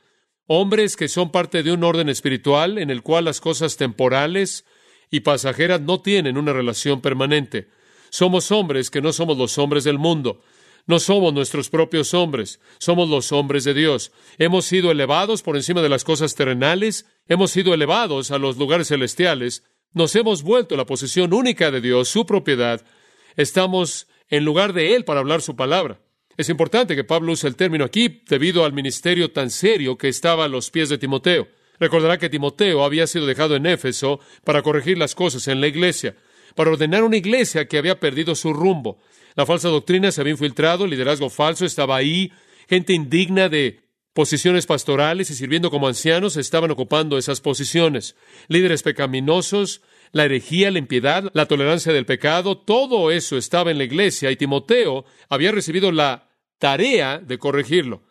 Hombres 0.46 0.96
que 0.96 1.08
son 1.08 1.30
parte 1.30 1.62
de 1.62 1.72
un 1.72 1.84
orden 1.84 2.08
espiritual 2.08 2.78
en 2.78 2.90
el 2.90 3.02
cual 3.02 3.26
las 3.26 3.40
cosas 3.40 3.76
temporales 3.76 4.64
y 5.10 5.20
pasajeras 5.20 5.80
no 5.80 6.00
tienen 6.00 6.38
una 6.38 6.52
relación 6.52 7.00
permanente. 7.00 7.68
Somos 8.10 8.50
hombres 8.50 8.90
que 8.90 9.02
no 9.02 9.12
somos 9.12 9.36
los 9.36 9.58
hombres 9.58 9.84
del 9.84 9.98
mundo. 9.98 10.40
No 10.86 10.98
somos 10.98 11.34
nuestros 11.34 11.68
propios 11.68 12.14
hombres, 12.14 12.60
somos 12.78 13.10
los 13.10 13.30
hombres 13.30 13.64
de 13.64 13.74
Dios. 13.74 14.10
Hemos 14.38 14.64
sido 14.64 14.90
elevados 14.90 15.42
por 15.42 15.56
encima 15.56 15.82
de 15.82 15.90
las 15.90 16.02
cosas 16.02 16.34
terrenales, 16.34 17.04
hemos 17.28 17.50
sido 17.50 17.74
elevados 17.74 18.30
a 18.30 18.38
los 18.38 18.56
lugares 18.56 18.88
celestiales, 18.88 19.64
nos 19.92 20.16
hemos 20.16 20.42
vuelto 20.42 20.76
la 20.76 20.86
posesión 20.86 21.34
única 21.34 21.70
de 21.70 21.82
Dios, 21.82 22.08
su 22.08 22.24
propiedad. 22.24 22.86
Estamos 23.36 24.06
en 24.28 24.44
lugar 24.44 24.72
de 24.72 24.94
él 24.94 25.04
para 25.04 25.20
hablar 25.20 25.42
su 25.42 25.56
palabra. 25.56 26.00
Es 26.36 26.48
importante 26.48 26.94
que 26.94 27.04
Pablo 27.04 27.32
use 27.32 27.48
el 27.48 27.56
término 27.56 27.84
aquí 27.84 28.22
debido 28.28 28.64
al 28.64 28.72
ministerio 28.72 29.32
tan 29.32 29.50
serio 29.50 29.98
que 29.98 30.08
estaba 30.08 30.44
a 30.44 30.48
los 30.48 30.70
pies 30.70 30.88
de 30.88 30.98
Timoteo. 30.98 31.48
Recordará 31.80 32.18
que 32.18 32.28
Timoteo 32.28 32.84
había 32.84 33.06
sido 33.06 33.26
dejado 33.26 33.56
en 33.56 33.66
Éfeso 33.66 34.20
para 34.44 34.62
corregir 34.62 34.98
las 34.98 35.14
cosas 35.14 35.48
en 35.48 35.60
la 35.60 35.66
iglesia, 35.66 36.16
para 36.54 36.70
ordenar 36.70 37.04
una 37.04 37.16
iglesia 37.16 37.66
que 37.66 37.78
había 37.78 37.98
perdido 37.98 38.34
su 38.34 38.52
rumbo. 38.52 38.98
La 39.34 39.46
falsa 39.46 39.68
doctrina 39.68 40.12
se 40.12 40.20
había 40.20 40.32
infiltrado, 40.32 40.84
el 40.84 40.90
liderazgo 40.90 41.30
falso 41.30 41.64
estaba 41.64 41.96
ahí, 41.96 42.32
gente 42.68 42.92
indigna 42.92 43.48
de 43.48 43.80
posiciones 44.12 44.66
pastorales 44.66 45.30
y 45.30 45.34
sirviendo 45.34 45.70
como 45.70 45.86
ancianos 45.86 46.36
estaban 46.36 46.70
ocupando 46.72 47.18
esas 47.18 47.40
posiciones. 47.40 48.16
Líderes 48.48 48.82
pecaminosos, 48.82 49.80
la 50.12 50.24
herejía, 50.24 50.70
la 50.70 50.78
impiedad, 50.78 51.30
la 51.34 51.46
tolerancia 51.46 51.92
del 51.92 52.06
pecado, 52.06 52.58
todo 52.58 53.10
eso 53.10 53.36
estaba 53.36 53.70
en 53.70 53.78
la 53.78 53.84
iglesia 53.84 54.30
y 54.30 54.36
Timoteo 54.36 55.04
había 55.28 55.52
recibido 55.52 55.92
la 55.92 56.28
tarea 56.58 57.18
de 57.18 57.38
corregirlo. 57.38 58.02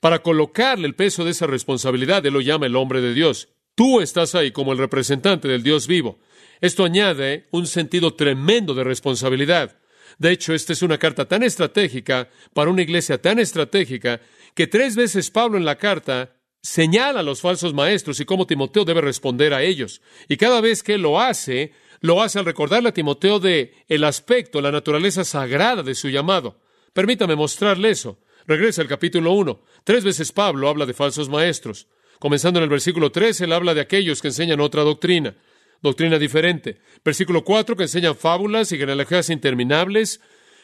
Para 0.00 0.22
colocarle 0.22 0.86
el 0.86 0.94
peso 0.94 1.24
de 1.24 1.30
esa 1.30 1.46
responsabilidad, 1.46 2.24
él 2.26 2.34
lo 2.34 2.40
llama 2.40 2.66
el 2.66 2.76
hombre 2.76 3.00
de 3.00 3.14
Dios. 3.14 3.48
Tú 3.74 4.00
estás 4.00 4.34
ahí 4.34 4.52
como 4.52 4.72
el 4.72 4.78
representante 4.78 5.48
del 5.48 5.62
Dios 5.62 5.86
vivo. 5.86 6.18
Esto 6.60 6.84
añade 6.84 7.46
un 7.50 7.66
sentido 7.66 8.14
tremendo 8.14 8.74
de 8.74 8.84
responsabilidad. 8.84 9.78
De 10.18 10.30
hecho, 10.30 10.54
esta 10.54 10.72
es 10.72 10.82
una 10.82 10.98
carta 10.98 11.26
tan 11.26 11.42
estratégica 11.42 12.30
para 12.54 12.70
una 12.70 12.82
iglesia 12.82 13.20
tan 13.20 13.38
estratégica 13.38 14.20
que 14.54 14.66
tres 14.66 14.96
veces 14.96 15.30
Pablo 15.30 15.58
en 15.58 15.64
la 15.64 15.76
carta 15.76 16.35
señala 16.66 17.20
a 17.20 17.22
los 17.22 17.40
falsos 17.40 17.72
maestros 17.74 18.18
y 18.18 18.24
cómo 18.24 18.44
Timoteo 18.44 18.84
debe 18.84 19.00
responder 19.00 19.54
a 19.54 19.62
ellos. 19.62 20.02
Y 20.28 20.36
cada 20.36 20.60
vez 20.60 20.82
que 20.82 20.98
lo 20.98 21.20
hace, 21.20 21.72
lo 22.00 22.20
hace 22.20 22.40
al 22.40 22.44
recordarle 22.44 22.88
a 22.88 22.94
Timoteo 22.94 23.38
de 23.38 23.72
el 23.88 24.02
aspecto, 24.02 24.60
la 24.60 24.72
naturaleza 24.72 25.24
sagrada 25.24 25.84
de 25.84 25.94
su 25.94 26.08
llamado. 26.08 26.58
Permítame 26.92 27.36
mostrarle 27.36 27.90
eso. 27.90 28.18
Regresa 28.48 28.82
al 28.82 28.88
capítulo 28.88 29.30
1. 29.32 29.60
Tres 29.84 30.02
veces 30.02 30.32
Pablo 30.32 30.68
habla 30.68 30.86
de 30.86 30.94
falsos 30.94 31.28
maestros. 31.28 31.86
Comenzando 32.18 32.58
en 32.58 32.64
el 32.64 32.70
versículo 32.70 33.12
3, 33.12 33.42
él 33.42 33.52
habla 33.52 33.72
de 33.72 33.82
aquellos 33.82 34.20
que 34.20 34.28
enseñan 34.28 34.60
otra 34.60 34.82
doctrina, 34.82 35.36
doctrina 35.82 36.18
diferente. 36.18 36.80
Versículo 37.04 37.44
4, 37.44 37.76
que 37.76 37.84
enseñan 37.84 38.16
fábulas 38.16 38.72
y 38.72 38.78
genealogías 38.78 39.30
interminables, 39.30 40.20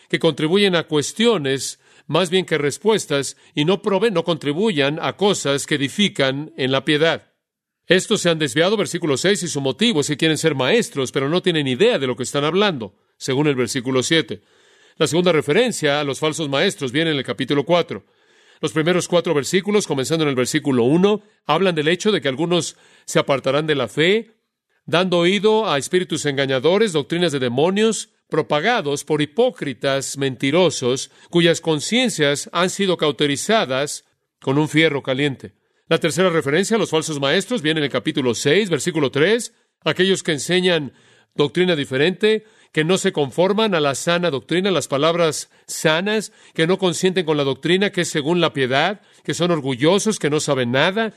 que 0.08 0.18
contribuyen 0.18 0.74
a 0.74 0.82
cuestiones 0.82 1.78
más 2.06 2.30
bien 2.30 2.44
que 2.44 2.58
respuestas, 2.58 3.36
y 3.54 3.64
no 3.64 3.82
proveen, 3.82 4.14
no 4.14 4.24
contribuyan 4.24 4.98
a 5.00 5.16
cosas 5.16 5.66
que 5.66 5.76
edifican 5.76 6.52
en 6.56 6.72
la 6.72 6.84
piedad. 6.84 7.32
Estos 7.86 8.20
se 8.20 8.30
han 8.30 8.38
desviado, 8.38 8.76
versículo 8.76 9.16
6, 9.16 9.42
y 9.42 9.48
su 9.48 9.60
motivo 9.60 10.00
es 10.00 10.08
que 10.08 10.16
quieren 10.16 10.38
ser 10.38 10.54
maestros, 10.54 11.12
pero 11.12 11.28
no 11.28 11.42
tienen 11.42 11.66
idea 11.66 11.98
de 11.98 12.06
lo 12.06 12.16
que 12.16 12.22
están 12.22 12.44
hablando, 12.44 12.94
según 13.16 13.48
el 13.48 13.54
versículo 13.54 14.02
7. 14.02 14.40
La 14.96 15.06
segunda 15.06 15.32
referencia 15.32 16.00
a 16.00 16.04
los 16.04 16.18
falsos 16.18 16.48
maestros 16.48 16.92
viene 16.92 17.10
en 17.10 17.16
el 17.16 17.24
capítulo 17.24 17.64
4. 17.64 18.04
Los 18.60 18.72
primeros 18.72 19.08
cuatro 19.08 19.34
versículos, 19.34 19.88
comenzando 19.88 20.22
en 20.22 20.28
el 20.28 20.36
versículo 20.36 20.84
1, 20.84 21.20
hablan 21.46 21.74
del 21.74 21.88
hecho 21.88 22.12
de 22.12 22.20
que 22.20 22.28
algunos 22.28 22.76
se 23.04 23.18
apartarán 23.18 23.66
de 23.66 23.74
la 23.74 23.88
fe, 23.88 24.36
dando 24.86 25.18
oído 25.18 25.68
a 25.68 25.78
espíritus 25.78 26.26
engañadores, 26.26 26.92
doctrinas 26.92 27.32
de 27.32 27.40
demonios, 27.40 28.10
propagados 28.32 29.04
por 29.04 29.20
hipócritas 29.20 30.16
mentirosos 30.16 31.10
cuyas 31.28 31.60
conciencias 31.60 32.48
han 32.50 32.70
sido 32.70 32.96
cauterizadas 32.96 34.06
con 34.40 34.56
un 34.56 34.70
fierro 34.70 35.02
caliente. 35.02 35.52
La 35.86 35.98
tercera 35.98 36.30
referencia 36.30 36.76
a 36.76 36.78
los 36.78 36.88
falsos 36.88 37.20
maestros 37.20 37.60
viene 37.60 37.80
en 37.80 37.84
el 37.84 37.90
capítulo 37.90 38.34
6, 38.34 38.70
versículo 38.70 39.10
3, 39.10 39.52
aquellos 39.84 40.22
que 40.22 40.32
enseñan 40.32 40.94
doctrina 41.34 41.76
diferente, 41.76 42.46
que 42.72 42.84
no 42.84 42.96
se 42.96 43.12
conforman 43.12 43.74
a 43.74 43.80
la 43.80 43.94
sana 43.94 44.30
doctrina, 44.30 44.70
las 44.70 44.88
palabras 44.88 45.50
sanas, 45.66 46.32
que 46.54 46.66
no 46.66 46.78
consienten 46.78 47.26
con 47.26 47.36
la 47.36 47.44
doctrina 47.44 47.90
que 47.90 48.00
es 48.00 48.08
según 48.08 48.40
la 48.40 48.54
piedad, 48.54 49.02
que 49.24 49.34
son 49.34 49.50
orgullosos, 49.50 50.18
que 50.18 50.30
no 50.30 50.40
saben 50.40 50.70
nada, 50.70 51.12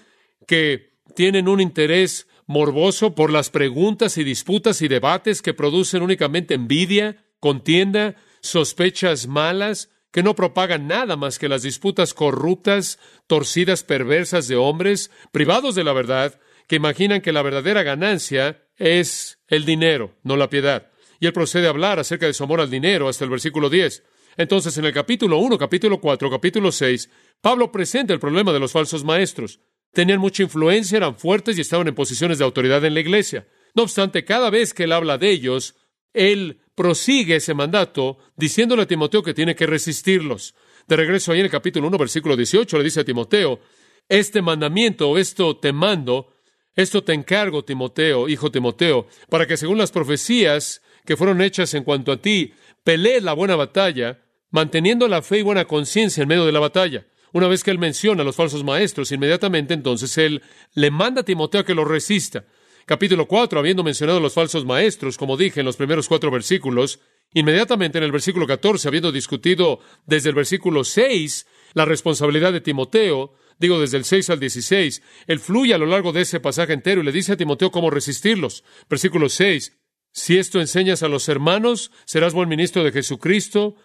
que 0.47 0.91
tienen 1.15 1.47
un 1.47 1.61
interés 1.61 2.27
morboso 2.45 3.15
por 3.15 3.31
las 3.31 3.49
preguntas 3.49 4.17
y 4.17 4.23
disputas 4.23 4.81
y 4.81 4.87
debates 4.87 5.41
que 5.41 5.53
producen 5.53 6.03
únicamente 6.03 6.53
envidia, 6.53 7.25
contienda, 7.39 8.15
sospechas 8.41 9.27
malas, 9.27 9.89
que 10.11 10.23
no 10.23 10.35
propagan 10.35 10.87
nada 10.87 11.17
más 11.17 11.39
que 11.39 11.49
las 11.49 11.63
disputas 11.63 12.13
corruptas, 12.13 12.99
torcidas, 13.27 13.83
perversas 13.83 14.47
de 14.47 14.55
hombres, 14.55 15.11
privados 15.31 15.75
de 15.75 15.83
la 15.83 15.93
verdad, 15.93 16.39
que 16.67 16.77
imaginan 16.77 17.21
que 17.21 17.33
la 17.33 17.41
verdadera 17.41 17.83
ganancia 17.83 18.63
es 18.77 19.39
el 19.47 19.65
dinero, 19.65 20.15
no 20.23 20.37
la 20.37 20.49
piedad. 20.49 20.91
Y 21.19 21.25
él 21.27 21.33
procede 21.33 21.67
a 21.67 21.71
hablar 21.71 21.99
acerca 21.99 22.27
de 22.27 22.33
su 22.33 22.43
amor 22.43 22.61
al 22.61 22.69
dinero 22.69 23.09
hasta 23.09 23.23
el 23.23 23.29
versículo 23.29 23.69
10. 23.69 24.03
Entonces, 24.37 24.77
en 24.77 24.85
el 24.85 24.93
capítulo 24.93 25.37
1, 25.37 25.57
capítulo 25.57 25.99
4, 25.99 26.29
capítulo 26.29 26.71
6, 26.71 27.09
Pablo 27.41 27.71
presenta 27.71 28.13
el 28.13 28.19
problema 28.19 28.53
de 28.53 28.59
los 28.59 28.71
falsos 28.71 29.03
maestros 29.03 29.59
tenían 29.95 30.19
mucha 30.19 30.43
influencia, 30.43 30.97
eran 30.97 31.17
fuertes 31.17 31.57
y 31.57 31.61
estaban 31.61 31.87
en 31.87 31.95
posiciones 31.95 32.37
de 32.37 32.43
autoridad 32.43 32.83
en 32.85 32.93
la 32.93 32.99
iglesia. 32.99 33.47
No 33.73 33.83
obstante, 33.83 34.25
cada 34.25 34.49
vez 34.49 34.73
que 34.73 34.83
él 34.83 34.91
habla 34.91 35.17
de 35.17 35.31
ellos, 35.31 35.75
él 36.13 36.59
prosigue 36.75 37.37
ese 37.37 37.53
mandato 37.53 38.17
diciéndole 38.35 38.83
a 38.83 38.87
Timoteo 38.87 39.23
que 39.23 39.33
tiene 39.33 39.55
que 39.55 39.65
resistirlos. 39.65 40.53
De 40.87 40.97
regreso 40.97 41.31
ahí 41.31 41.39
en 41.39 41.45
el 41.45 41.51
capítulo 41.51 41.87
1, 41.87 41.97
versículo 41.97 42.35
18, 42.35 42.77
le 42.77 42.83
dice 42.83 42.99
a 42.99 43.05
Timoteo, 43.05 43.59
este 44.07 44.41
mandamiento, 44.41 45.17
esto 45.17 45.57
te 45.57 45.71
mando, 45.71 46.33
esto 46.75 47.03
te 47.03 47.13
encargo, 47.13 47.63
Timoteo, 47.63 48.27
hijo 48.27 48.51
Timoteo, 48.51 49.07
para 49.29 49.47
que 49.47 49.57
según 49.57 49.77
las 49.77 49.91
profecías 49.91 50.81
que 51.05 51.15
fueron 51.15 51.41
hechas 51.41 51.73
en 51.73 51.85
cuanto 51.85 52.11
a 52.11 52.21
ti, 52.21 52.53
pelees 52.83 53.23
la 53.23 53.33
buena 53.33 53.55
batalla, 53.55 54.21
manteniendo 54.51 55.07
la 55.07 55.21
fe 55.21 55.39
y 55.39 55.41
buena 55.41 55.65
conciencia 55.65 56.21
en 56.21 56.27
medio 56.27 56.45
de 56.45 56.51
la 56.51 56.59
batalla. 56.59 57.07
Una 57.35 57.49
vez 57.49 57.65
que 57.65 57.71
él 57.71 57.79
menciona 57.79 58.21
a 58.21 58.25
los 58.25 58.37
falsos 58.37 58.63
maestros, 58.63 59.11
inmediatamente 59.11 59.73
entonces 59.73 60.17
él 60.17 60.41
le 60.73 60.89
manda 60.89 61.19
a 61.19 61.25
Timoteo 61.25 61.65
que 61.65 61.75
lo 61.75 61.83
resista. 61.83 62.45
Capítulo 62.85 63.27
4, 63.27 63.59
habiendo 63.59 63.83
mencionado 63.83 64.19
a 64.19 64.21
los 64.21 64.35
falsos 64.35 64.63
maestros, 64.63 65.17
como 65.17 65.35
dije 65.35 65.59
en 65.59 65.65
los 65.65 65.75
primeros 65.75 66.07
cuatro 66.07 66.31
versículos, 66.31 67.01
inmediatamente 67.33 67.97
en 67.97 68.05
el 68.05 68.13
versículo 68.13 68.47
14, 68.47 68.87
habiendo 68.87 69.11
discutido 69.11 69.81
desde 70.05 70.29
el 70.29 70.35
versículo 70.35 70.85
6 70.85 71.45
la 71.73 71.83
responsabilidad 71.83 72.53
de 72.53 72.61
Timoteo, 72.61 73.33
digo 73.59 73.81
desde 73.81 73.97
el 73.97 74.05
6 74.05 74.29
al 74.29 74.39
16, 74.39 75.01
él 75.27 75.39
fluye 75.41 75.73
a 75.73 75.77
lo 75.77 75.87
largo 75.87 76.13
de 76.13 76.21
ese 76.21 76.39
pasaje 76.39 76.71
entero 76.71 77.01
y 77.01 77.03
le 77.03 77.11
dice 77.11 77.33
a 77.33 77.37
Timoteo 77.37 77.69
cómo 77.69 77.89
resistirlos. 77.89 78.63
Versículo 78.89 79.27
6, 79.27 79.77
si 80.13 80.37
esto 80.37 80.61
enseñas 80.61 81.03
a 81.03 81.09
los 81.09 81.27
hermanos, 81.27 81.91
serás 82.05 82.33
buen 82.33 82.47
ministro 82.47 82.85
de 82.85 82.93
Jesucristo, 82.93 83.75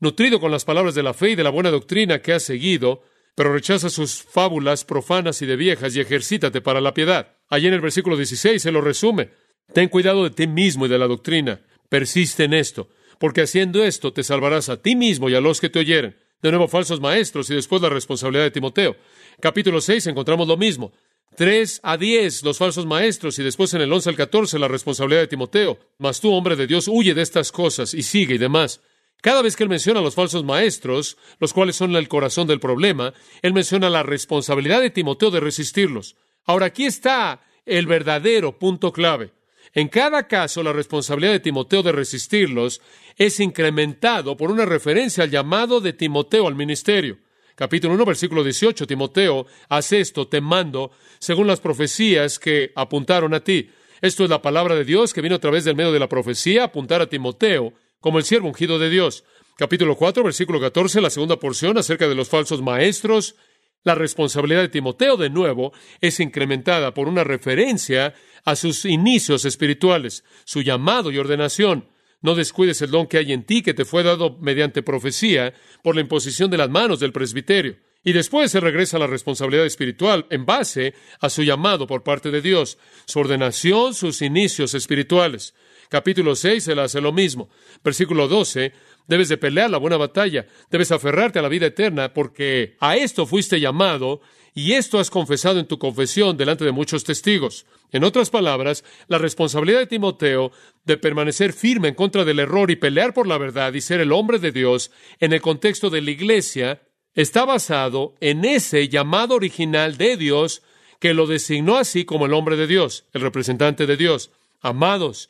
nutrido 0.00 0.40
con 0.40 0.50
las 0.50 0.64
palabras 0.64 0.94
de 0.94 1.02
la 1.02 1.14
fe 1.14 1.30
y 1.30 1.34
de 1.36 1.44
la 1.44 1.50
buena 1.50 1.70
doctrina 1.70 2.20
que 2.20 2.32
has 2.32 2.42
seguido, 2.42 3.02
pero 3.34 3.52
rechaza 3.52 3.88
sus 3.88 4.22
fábulas 4.22 4.84
profanas 4.84 5.40
y 5.42 5.46
de 5.46 5.56
viejas 5.56 5.94
y 5.94 6.00
ejercítate 6.00 6.60
para 6.60 6.80
la 6.80 6.94
piedad. 6.94 7.36
Allí 7.48 7.68
en 7.68 7.74
el 7.74 7.80
versículo 7.80 8.16
16 8.16 8.60
se 8.60 8.72
lo 8.72 8.80
resume. 8.80 9.30
Ten 9.72 9.88
cuidado 9.88 10.24
de 10.24 10.30
ti 10.30 10.46
mismo 10.46 10.86
y 10.86 10.88
de 10.88 10.98
la 10.98 11.06
doctrina. 11.06 11.60
Persiste 11.88 12.44
en 12.44 12.54
esto, 12.54 12.88
porque 13.18 13.42
haciendo 13.42 13.84
esto 13.84 14.12
te 14.12 14.24
salvarás 14.24 14.68
a 14.68 14.82
ti 14.82 14.96
mismo 14.96 15.28
y 15.28 15.34
a 15.34 15.40
los 15.40 15.60
que 15.60 15.68
te 15.68 15.78
oyeren. 15.78 16.16
De 16.42 16.50
nuevo, 16.50 16.68
falsos 16.68 17.00
maestros 17.00 17.50
y 17.50 17.54
después 17.54 17.82
la 17.82 17.90
responsabilidad 17.90 18.44
de 18.44 18.50
Timoteo. 18.50 18.96
Capítulo 19.40 19.80
6 19.80 20.06
encontramos 20.08 20.48
lo 20.48 20.56
mismo. 20.56 20.92
3 21.36 21.80
a 21.82 21.96
10 21.96 22.42
los 22.42 22.58
falsos 22.58 22.86
maestros 22.86 23.38
y 23.38 23.42
después 23.42 23.72
en 23.74 23.82
el 23.82 23.92
11 23.92 24.10
al 24.10 24.16
14 24.16 24.58
la 24.58 24.68
responsabilidad 24.68 25.20
de 25.20 25.28
Timoteo. 25.28 25.78
Mas 25.98 26.20
tú, 26.20 26.32
hombre 26.32 26.56
de 26.56 26.66
Dios, 26.66 26.88
huye 26.88 27.14
de 27.14 27.22
estas 27.22 27.52
cosas 27.52 27.94
y 27.94 28.02
sigue 28.02 28.34
y 28.34 28.38
demás. 28.38 28.80
Cada 29.20 29.42
vez 29.42 29.56
que 29.56 29.64
él 29.64 29.68
menciona 29.68 30.00
a 30.00 30.02
los 30.02 30.14
falsos 30.14 30.44
maestros, 30.44 31.18
los 31.38 31.52
cuales 31.52 31.76
son 31.76 31.94
el 31.96 32.08
corazón 32.08 32.46
del 32.46 32.60
problema, 32.60 33.12
él 33.42 33.52
menciona 33.52 33.90
la 33.90 34.02
responsabilidad 34.02 34.80
de 34.80 34.90
Timoteo 34.90 35.30
de 35.30 35.40
resistirlos. 35.40 36.16
Ahora 36.44 36.66
aquí 36.66 36.86
está 36.86 37.42
el 37.66 37.86
verdadero 37.86 38.58
punto 38.58 38.92
clave. 38.92 39.32
En 39.72 39.88
cada 39.88 40.26
caso, 40.26 40.62
la 40.62 40.72
responsabilidad 40.72 41.32
de 41.32 41.40
Timoteo 41.40 41.82
de 41.82 41.92
resistirlos 41.92 42.80
es 43.16 43.38
incrementado 43.38 44.36
por 44.36 44.50
una 44.50 44.64
referencia 44.64 45.24
al 45.24 45.30
llamado 45.30 45.80
de 45.80 45.92
Timoteo 45.92 46.48
al 46.48 46.56
ministerio. 46.56 47.18
Capítulo 47.54 47.94
1, 47.94 48.04
versículo 48.06 48.42
18, 48.42 48.86
Timoteo, 48.86 49.46
haz 49.68 49.92
esto, 49.92 50.26
te 50.26 50.40
mando, 50.40 50.92
según 51.18 51.46
las 51.46 51.60
profecías 51.60 52.38
que 52.38 52.72
apuntaron 52.74 53.34
a 53.34 53.44
ti. 53.44 53.70
Esto 54.00 54.24
es 54.24 54.30
la 54.30 54.40
palabra 54.40 54.74
de 54.74 54.84
Dios 54.84 55.12
que 55.12 55.20
vino 55.20 55.34
a 55.34 55.40
través 55.40 55.64
del 55.64 55.76
medio 55.76 55.92
de 55.92 55.98
la 55.98 56.08
profecía, 56.08 56.64
apuntar 56.64 57.02
a 57.02 57.08
Timoteo 57.08 57.74
como 58.00 58.18
el 58.18 58.24
siervo 58.24 58.48
ungido 58.48 58.78
de 58.78 58.90
Dios. 58.90 59.24
Capítulo 59.56 59.96
4, 59.96 60.24
versículo 60.24 60.60
14, 60.60 61.00
la 61.00 61.10
segunda 61.10 61.38
porción 61.38 61.76
acerca 61.76 62.08
de 62.08 62.14
los 62.14 62.28
falsos 62.28 62.62
maestros. 62.62 63.36
La 63.82 63.94
responsabilidad 63.94 64.62
de 64.62 64.68
Timoteo, 64.68 65.16
de 65.16 65.30
nuevo, 65.30 65.72
es 66.00 66.20
incrementada 66.20 66.92
por 66.92 67.08
una 67.08 67.24
referencia 67.24 68.14
a 68.44 68.56
sus 68.56 68.84
inicios 68.84 69.44
espirituales, 69.44 70.24
su 70.44 70.62
llamado 70.62 71.10
y 71.10 71.18
ordenación. 71.18 71.88
No 72.22 72.34
descuides 72.34 72.82
el 72.82 72.90
don 72.90 73.06
que 73.06 73.18
hay 73.18 73.32
en 73.32 73.44
ti, 73.44 73.62
que 73.62 73.72
te 73.72 73.86
fue 73.86 74.02
dado 74.02 74.36
mediante 74.40 74.82
profecía 74.82 75.54
por 75.82 75.94
la 75.94 76.02
imposición 76.02 76.50
de 76.50 76.58
las 76.58 76.68
manos 76.68 77.00
del 77.00 77.12
presbiterio. 77.12 77.76
Y 78.02 78.12
después 78.12 78.50
se 78.50 78.60
regresa 78.60 78.96
a 78.96 79.00
la 79.00 79.06
responsabilidad 79.06 79.66
espiritual 79.66 80.26
en 80.30 80.46
base 80.46 80.94
a 81.20 81.28
su 81.28 81.42
llamado 81.42 81.86
por 81.86 82.02
parte 82.02 82.30
de 82.30 82.40
Dios, 82.40 82.78
su 83.06 83.20
ordenación, 83.20 83.94
sus 83.94 84.22
inicios 84.22 84.74
espirituales. 84.74 85.54
Capítulo 85.90 86.36
6, 86.36 86.68
él 86.68 86.78
hace 86.78 87.00
lo 87.00 87.12
mismo. 87.12 87.48
Versículo 87.82 88.28
12, 88.28 88.72
debes 89.08 89.28
de 89.28 89.36
pelear 89.36 89.68
la 89.68 89.78
buena 89.78 89.96
batalla, 89.96 90.46
debes 90.70 90.92
aferrarte 90.92 91.40
a 91.40 91.42
la 91.42 91.48
vida 91.48 91.66
eterna, 91.66 92.14
porque 92.14 92.76
a 92.78 92.96
esto 92.96 93.26
fuiste 93.26 93.58
llamado 93.58 94.20
y 94.54 94.74
esto 94.74 95.00
has 95.00 95.10
confesado 95.10 95.58
en 95.58 95.66
tu 95.66 95.80
confesión 95.80 96.36
delante 96.36 96.64
de 96.64 96.70
muchos 96.70 97.02
testigos. 97.02 97.66
En 97.90 98.04
otras 98.04 98.30
palabras, 98.30 98.84
la 99.08 99.18
responsabilidad 99.18 99.80
de 99.80 99.88
Timoteo 99.88 100.52
de 100.84 100.96
permanecer 100.96 101.52
firme 101.52 101.88
en 101.88 101.96
contra 101.96 102.24
del 102.24 102.38
error 102.38 102.70
y 102.70 102.76
pelear 102.76 103.12
por 103.12 103.26
la 103.26 103.38
verdad 103.38 103.72
y 103.74 103.80
ser 103.80 104.00
el 104.00 104.12
hombre 104.12 104.38
de 104.38 104.52
Dios 104.52 104.92
en 105.18 105.32
el 105.32 105.40
contexto 105.40 105.90
de 105.90 106.02
la 106.02 106.12
iglesia 106.12 106.82
está 107.14 107.44
basado 107.44 108.14
en 108.20 108.44
ese 108.44 108.88
llamado 108.88 109.34
original 109.34 109.96
de 109.96 110.16
Dios 110.16 110.62
que 111.00 111.14
lo 111.14 111.26
designó 111.26 111.78
así 111.78 112.04
como 112.04 112.26
el 112.26 112.32
hombre 112.32 112.56
de 112.56 112.68
Dios, 112.68 113.06
el 113.12 113.22
representante 113.22 113.86
de 113.86 113.96
Dios. 113.96 114.30
Amados, 114.60 115.29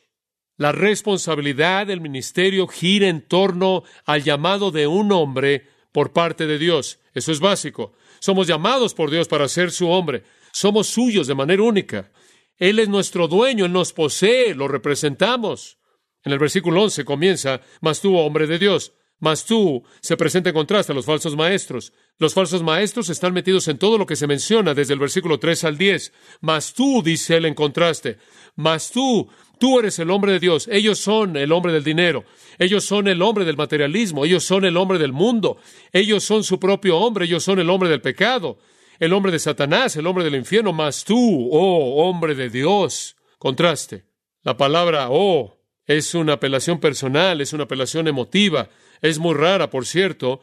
la 0.61 0.73
responsabilidad 0.73 1.87
del 1.87 2.03
ministerio 2.03 2.69
gira 2.69 3.09
en 3.09 3.23
torno 3.23 3.83
al 4.05 4.23
llamado 4.23 4.71
de 4.71 4.87
un 4.87 5.11
hombre 5.11 5.67
por 5.91 6.13
parte 6.13 6.47
de 6.47 6.59
Dios. 6.59 6.99
Eso 7.15 7.33
es 7.33 7.41
básico. 7.41 7.95
Somos 8.19 8.47
llamados 8.47 8.93
por 8.93 9.11
Dios 9.11 9.27
para 9.27 9.49
ser 9.49 9.71
su 9.71 9.89
hombre. 9.89 10.23
Somos 10.53 10.89
suyos 10.89 11.27
de 11.27 11.35
manera 11.35 11.63
única. 11.63 12.13
Él 12.59 12.79
es 12.79 12.91
nuestro 12.91 13.27
dueño, 13.27 13.65
Él 13.65 13.73
nos 13.73 13.95
posee, 13.95 14.55
lo 14.55 14.69
representamos. 14.69 15.79
En 16.25 16.33
el 16.33 16.39
versículo 16.39 16.83
11 16.83 17.07
comienza, 17.07 17.63
mas 17.81 18.03
tú, 18.03 18.19
hombre 18.19 18.47
de 18.47 18.59
Dios, 18.59 18.93
mas 19.19 19.47
tú 19.47 19.83
se 20.03 20.19
presenta 20.19 20.51
en 20.51 20.55
contraste 20.55 20.93
a 20.93 20.95
los 20.95 21.07
falsos 21.07 21.37
maestros. 21.37 21.95
Los 22.19 22.35
falsos 22.35 22.63
maestros 22.63 23.09
están 23.09 23.33
metidos 23.33 23.67
en 23.69 23.79
todo 23.79 23.97
lo 23.97 24.05
que 24.05 24.17
se 24.17 24.27
menciona 24.27 24.75
desde 24.75 24.93
el 24.93 24.99
versículo 24.99 25.39
3 25.39 25.65
al 25.65 25.79
10. 25.79 26.13
Mas 26.41 26.75
tú, 26.75 27.03
dice 27.03 27.39
él 27.39 27.47
en 27.47 27.55
contraste, 27.55 28.19
mas 28.57 28.91
tú, 28.91 29.31
tú 29.61 29.79
eres 29.79 30.01
el 30.01 30.11
hombre 30.11 30.33
de 30.33 30.41
Dios. 30.41 30.67
Ellos 30.73 30.99
son 30.99 31.37
el 31.37 31.53
hombre 31.53 31.73
del 31.73 31.85
dinero. 31.85 32.25
Ellos 32.59 32.85
son 32.85 33.07
el 33.07 33.23
hombre 33.23 33.45
del 33.45 33.57
materialismo. 33.57 34.25
Ellos 34.25 34.43
son 34.43 34.65
el 34.65 34.77
hombre 34.77 34.99
del 34.99 35.13
mundo. 35.13 35.59
Ellos 35.93 36.25
son 36.25 36.43
su 36.43 36.59
propio 36.59 36.99
hombre. 36.99 37.27
Ellos 37.27 37.45
son 37.45 37.61
el 37.61 37.71
hombre 37.71 37.89
del 37.89 38.01
pecado 38.01 38.59
el 39.01 39.15
hombre 39.15 39.33
de 39.33 39.39
Satanás, 39.39 39.97
el 39.97 40.07
hombre 40.07 40.25
del 40.25 40.35
infierno, 40.37 40.75
mas 40.75 41.05
tú, 41.05 41.49
oh 41.51 42.07
hombre 42.07 42.35
de 42.35 42.51
Dios. 42.51 43.17
Contraste. 43.39 44.05
La 44.43 44.59
palabra 44.59 45.09
oh 45.11 45.57
es 45.87 46.15
una 46.15 46.35
apelación 46.35 46.79
personal, 46.79 47.41
es 47.41 47.55
una 47.55 47.65
apelación 47.65 48.07
emotiva, 48.09 48.69
es 49.01 49.19
muy 49.19 49.35
rara, 49.35 49.71
por 49.71 49.87
cierto. 49.87 50.43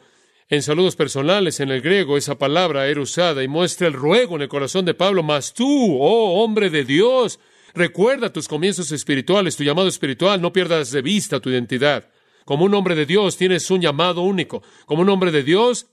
En 0.49 0.63
saludos 0.63 0.95
personales, 0.95 1.59
en 1.59 1.69
el 1.69 1.81
griego, 1.81 2.17
esa 2.17 2.39
palabra 2.39 2.87
era 2.87 2.99
usada 2.99 3.43
y 3.43 3.47
muestra 3.47 3.87
el 3.87 3.93
ruego 3.93 4.35
en 4.35 4.41
el 4.41 4.49
corazón 4.49 4.85
de 4.85 4.95
Pablo, 4.95 5.21
mas 5.21 5.53
tú, 5.53 5.97
oh 6.01 6.43
hombre 6.43 6.71
de 6.71 6.83
Dios, 6.83 7.39
recuerda 7.77 8.33
tus 8.33 8.47
comienzos 8.47 8.91
espirituales, 8.91 9.55
tu 9.55 9.63
llamado 9.63 9.87
espiritual, 9.87 10.41
no 10.41 10.51
pierdas 10.51 10.91
de 10.91 11.01
vista 11.01 11.39
tu 11.39 11.49
identidad. 11.49 12.09
Como 12.45 12.65
un 12.65 12.73
hombre 12.73 12.95
de 12.95 13.05
Dios 13.05 13.37
tienes 13.37 13.69
un 13.71 13.81
llamado 13.81 14.21
único. 14.21 14.63
Como 14.85 15.01
un 15.01 15.09
hombre 15.09 15.31
de 15.31 15.43
Dios 15.43 15.87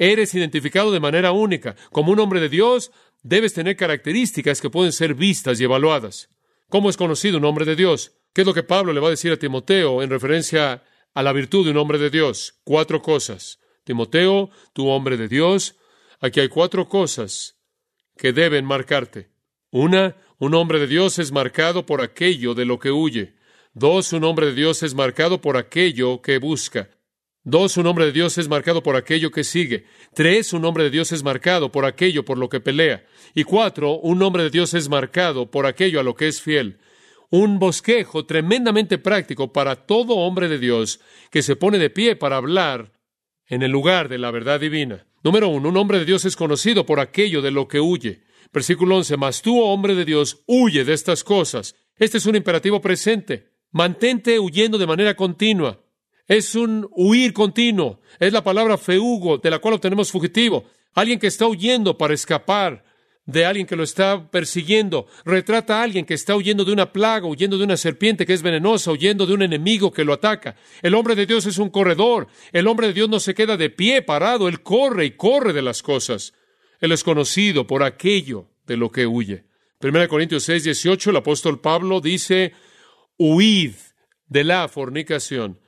Eres 0.00 0.32
identificado 0.32 0.92
de 0.92 0.98
manera 0.98 1.30
única. 1.30 1.76
Como 1.92 2.10
un 2.10 2.20
hombre 2.20 2.40
de 2.40 2.48
Dios, 2.48 2.90
debes 3.22 3.52
tener 3.52 3.76
características 3.76 4.62
que 4.62 4.70
pueden 4.70 4.92
ser 4.92 5.14
vistas 5.14 5.60
y 5.60 5.64
evaluadas. 5.64 6.30
¿Cómo 6.70 6.88
es 6.88 6.96
conocido 6.96 7.36
un 7.36 7.44
hombre 7.44 7.66
de 7.66 7.76
Dios? 7.76 8.16
¿Qué 8.32 8.40
es 8.40 8.46
lo 8.46 8.54
que 8.54 8.62
Pablo 8.62 8.94
le 8.94 9.00
va 9.00 9.08
a 9.08 9.10
decir 9.10 9.30
a 9.30 9.36
Timoteo 9.36 10.02
en 10.02 10.08
referencia 10.08 10.82
a 11.12 11.22
la 11.22 11.34
virtud 11.34 11.66
de 11.66 11.72
un 11.72 11.76
hombre 11.76 11.98
de 11.98 12.08
Dios? 12.08 12.54
Cuatro 12.64 13.02
cosas. 13.02 13.60
Timoteo, 13.84 14.48
tu 14.72 14.88
hombre 14.88 15.18
de 15.18 15.28
Dios, 15.28 15.76
aquí 16.18 16.40
hay 16.40 16.48
cuatro 16.48 16.88
cosas 16.88 17.58
que 18.16 18.32
deben 18.32 18.64
marcarte. 18.64 19.28
Una, 19.70 20.16
un 20.40 20.54
hombre 20.54 20.80
de 20.80 20.86
Dios 20.86 21.18
es 21.18 21.32
marcado 21.32 21.84
por 21.84 22.00
aquello 22.00 22.54
de 22.54 22.64
lo 22.64 22.78
que 22.78 22.90
huye. 22.90 23.34
Dos, 23.74 24.14
un 24.14 24.24
hombre 24.24 24.46
de 24.46 24.54
Dios 24.54 24.82
es 24.82 24.94
marcado 24.94 25.42
por 25.42 25.58
aquello 25.58 26.22
que 26.22 26.38
busca. 26.38 26.88
Dos, 27.44 27.76
un 27.76 27.86
hombre 27.86 28.06
de 28.06 28.12
Dios 28.12 28.38
es 28.38 28.48
marcado 28.48 28.82
por 28.82 28.96
aquello 28.96 29.30
que 29.30 29.44
sigue. 29.44 29.84
Tres, 30.14 30.54
un 30.54 30.64
hombre 30.64 30.84
de 30.84 30.90
Dios 30.90 31.12
es 31.12 31.22
marcado 31.22 31.70
por 31.70 31.84
aquello 31.84 32.24
por 32.24 32.38
lo 32.38 32.48
que 32.48 32.58
pelea. 32.58 33.04
Y 33.34 33.44
cuatro, 33.44 33.98
un 33.98 34.22
hombre 34.22 34.44
de 34.44 34.50
Dios 34.50 34.72
es 34.72 34.88
marcado 34.88 35.50
por 35.50 35.66
aquello 35.66 36.00
a 36.00 36.02
lo 36.02 36.14
que 36.14 36.28
es 36.28 36.40
fiel. 36.40 36.78
Un 37.28 37.58
bosquejo 37.58 38.24
tremendamente 38.24 38.96
práctico 38.96 39.52
para 39.52 39.76
todo 39.76 40.16
hombre 40.16 40.48
de 40.48 40.58
Dios 40.58 41.00
que 41.30 41.42
se 41.42 41.54
pone 41.54 41.78
de 41.78 41.90
pie 41.90 42.16
para 42.16 42.38
hablar 42.38 42.92
en 43.46 43.62
el 43.62 43.70
lugar 43.70 44.08
de 44.08 44.16
la 44.16 44.30
verdad 44.30 44.58
divina. 44.58 45.04
Número 45.22 45.48
uno, 45.48 45.68
un 45.68 45.76
hombre 45.76 45.98
de 45.98 46.06
Dios 46.06 46.24
es 46.24 46.34
conocido 46.34 46.86
por 46.86 46.98
aquello 46.98 47.42
de 47.42 47.50
lo 47.50 47.68
que 47.68 47.78
huye. 47.78 48.22
Versículo 48.52 48.96
once, 48.96 49.16
mas 49.16 49.42
tú, 49.42 49.60
hombre 49.60 49.94
de 49.94 50.04
Dios, 50.04 50.42
huye 50.46 50.84
de 50.84 50.92
estas 50.92 51.22
cosas. 51.22 51.76
Este 51.96 52.18
es 52.18 52.26
un 52.26 52.36
imperativo 52.36 52.80
presente. 52.80 53.50
Mantente 53.70 54.38
huyendo 54.40 54.78
de 54.78 54.86
manera 54.86 55.14
continua. 55.14 55.80
Es 56.26 56.54
un 56.54 56.88
huir 56.92 57.32
continuo. 57.32 58.00
Es 58.18 58.32
la 58.32 58.42
palabra 58.42 58.78
feugo, 58.78 59.38
de 59.38 59.50
la 59.50 59.58
cual 59.58 59.74
obtenemos 59.74 60.10
fugitivo. 60.10 60.64
Alguien 60.94 61.18
que 61.18 61.28
está 61.28 61.46
huyendo 61.46 61.96
para 61.96 62.14
escapar 62.14 62.84
de 63.26 63.44
alguien 63.44 63.66
que 63.66 63.76
lo 63.76 63.84
está 63.84 64.30
persiguiendo. 64.30 65.06
Retrata 65.24 65.78
a 65.78 65.82
alguien 65.82 66.04
que 66.04 66.14
está 66.14 66.34
huyendo 66.34 66.64
de 66.64 66.72
una 66.72 66.92
plaga, 66.92 67.26
huyendo 67.26 67.58
de 67.58 67.64
una 67.64 67.76
serpiente 67.76 68.26
que 68.26 68.32
es 68.32 68.42
venenosa, 68.42 68.90
huyendo 68.90 69.26
de 69.26 69.34
un 69.34 69.42
enemigo 69.42 69.92
que 69.92 70.04
lo 70.04 70.12
ataca. 70.12 70.56
El 70.82 70.94
hombre 70.94 71.14
de 71.14 71.26
Dios 71.26 71.46
es 71.46 71.58
un 71.58 71.70
corredor. 71.70 72.26
El 72.52 72.66
hombre 72.66 72.88
de 72.88 72.94
Dios 72.94 73.08
no 73.08 73.20
se 73.20 73.34
queda 73.34 73.56
de 73.56 73.70
pie 73.70 74.02
parado. 74.02 74.48
Él 74.48 74.62
corre 74.62 75.04
y 75.04 75.10
corre 75.12 75.52
de 75.52 75.62
las 75.62 75.82
cosas. 75.82 76.32
Él 76.80 76.92
es 76.92 77.04
conocido 77.04 77.66
por 77.66 77.82
aquello 77.82 78.48
de 78.66 78.76
lo 78.76 78.90
que 78.90 79.06
huye. 79.06 79.44
1 79.80 80.08
Corintios 80.08 80.42
6, 80.44 80.64
18, 80.64 81.10
el 81.10 81.16
apóstol 81.16 81.60
Pablo 81.60 82.00
dice, 82.00 82.52
huid 83.16 83.72
de 84.26 84.44
la 84.44 84.68
fornicación. 84.68 85.60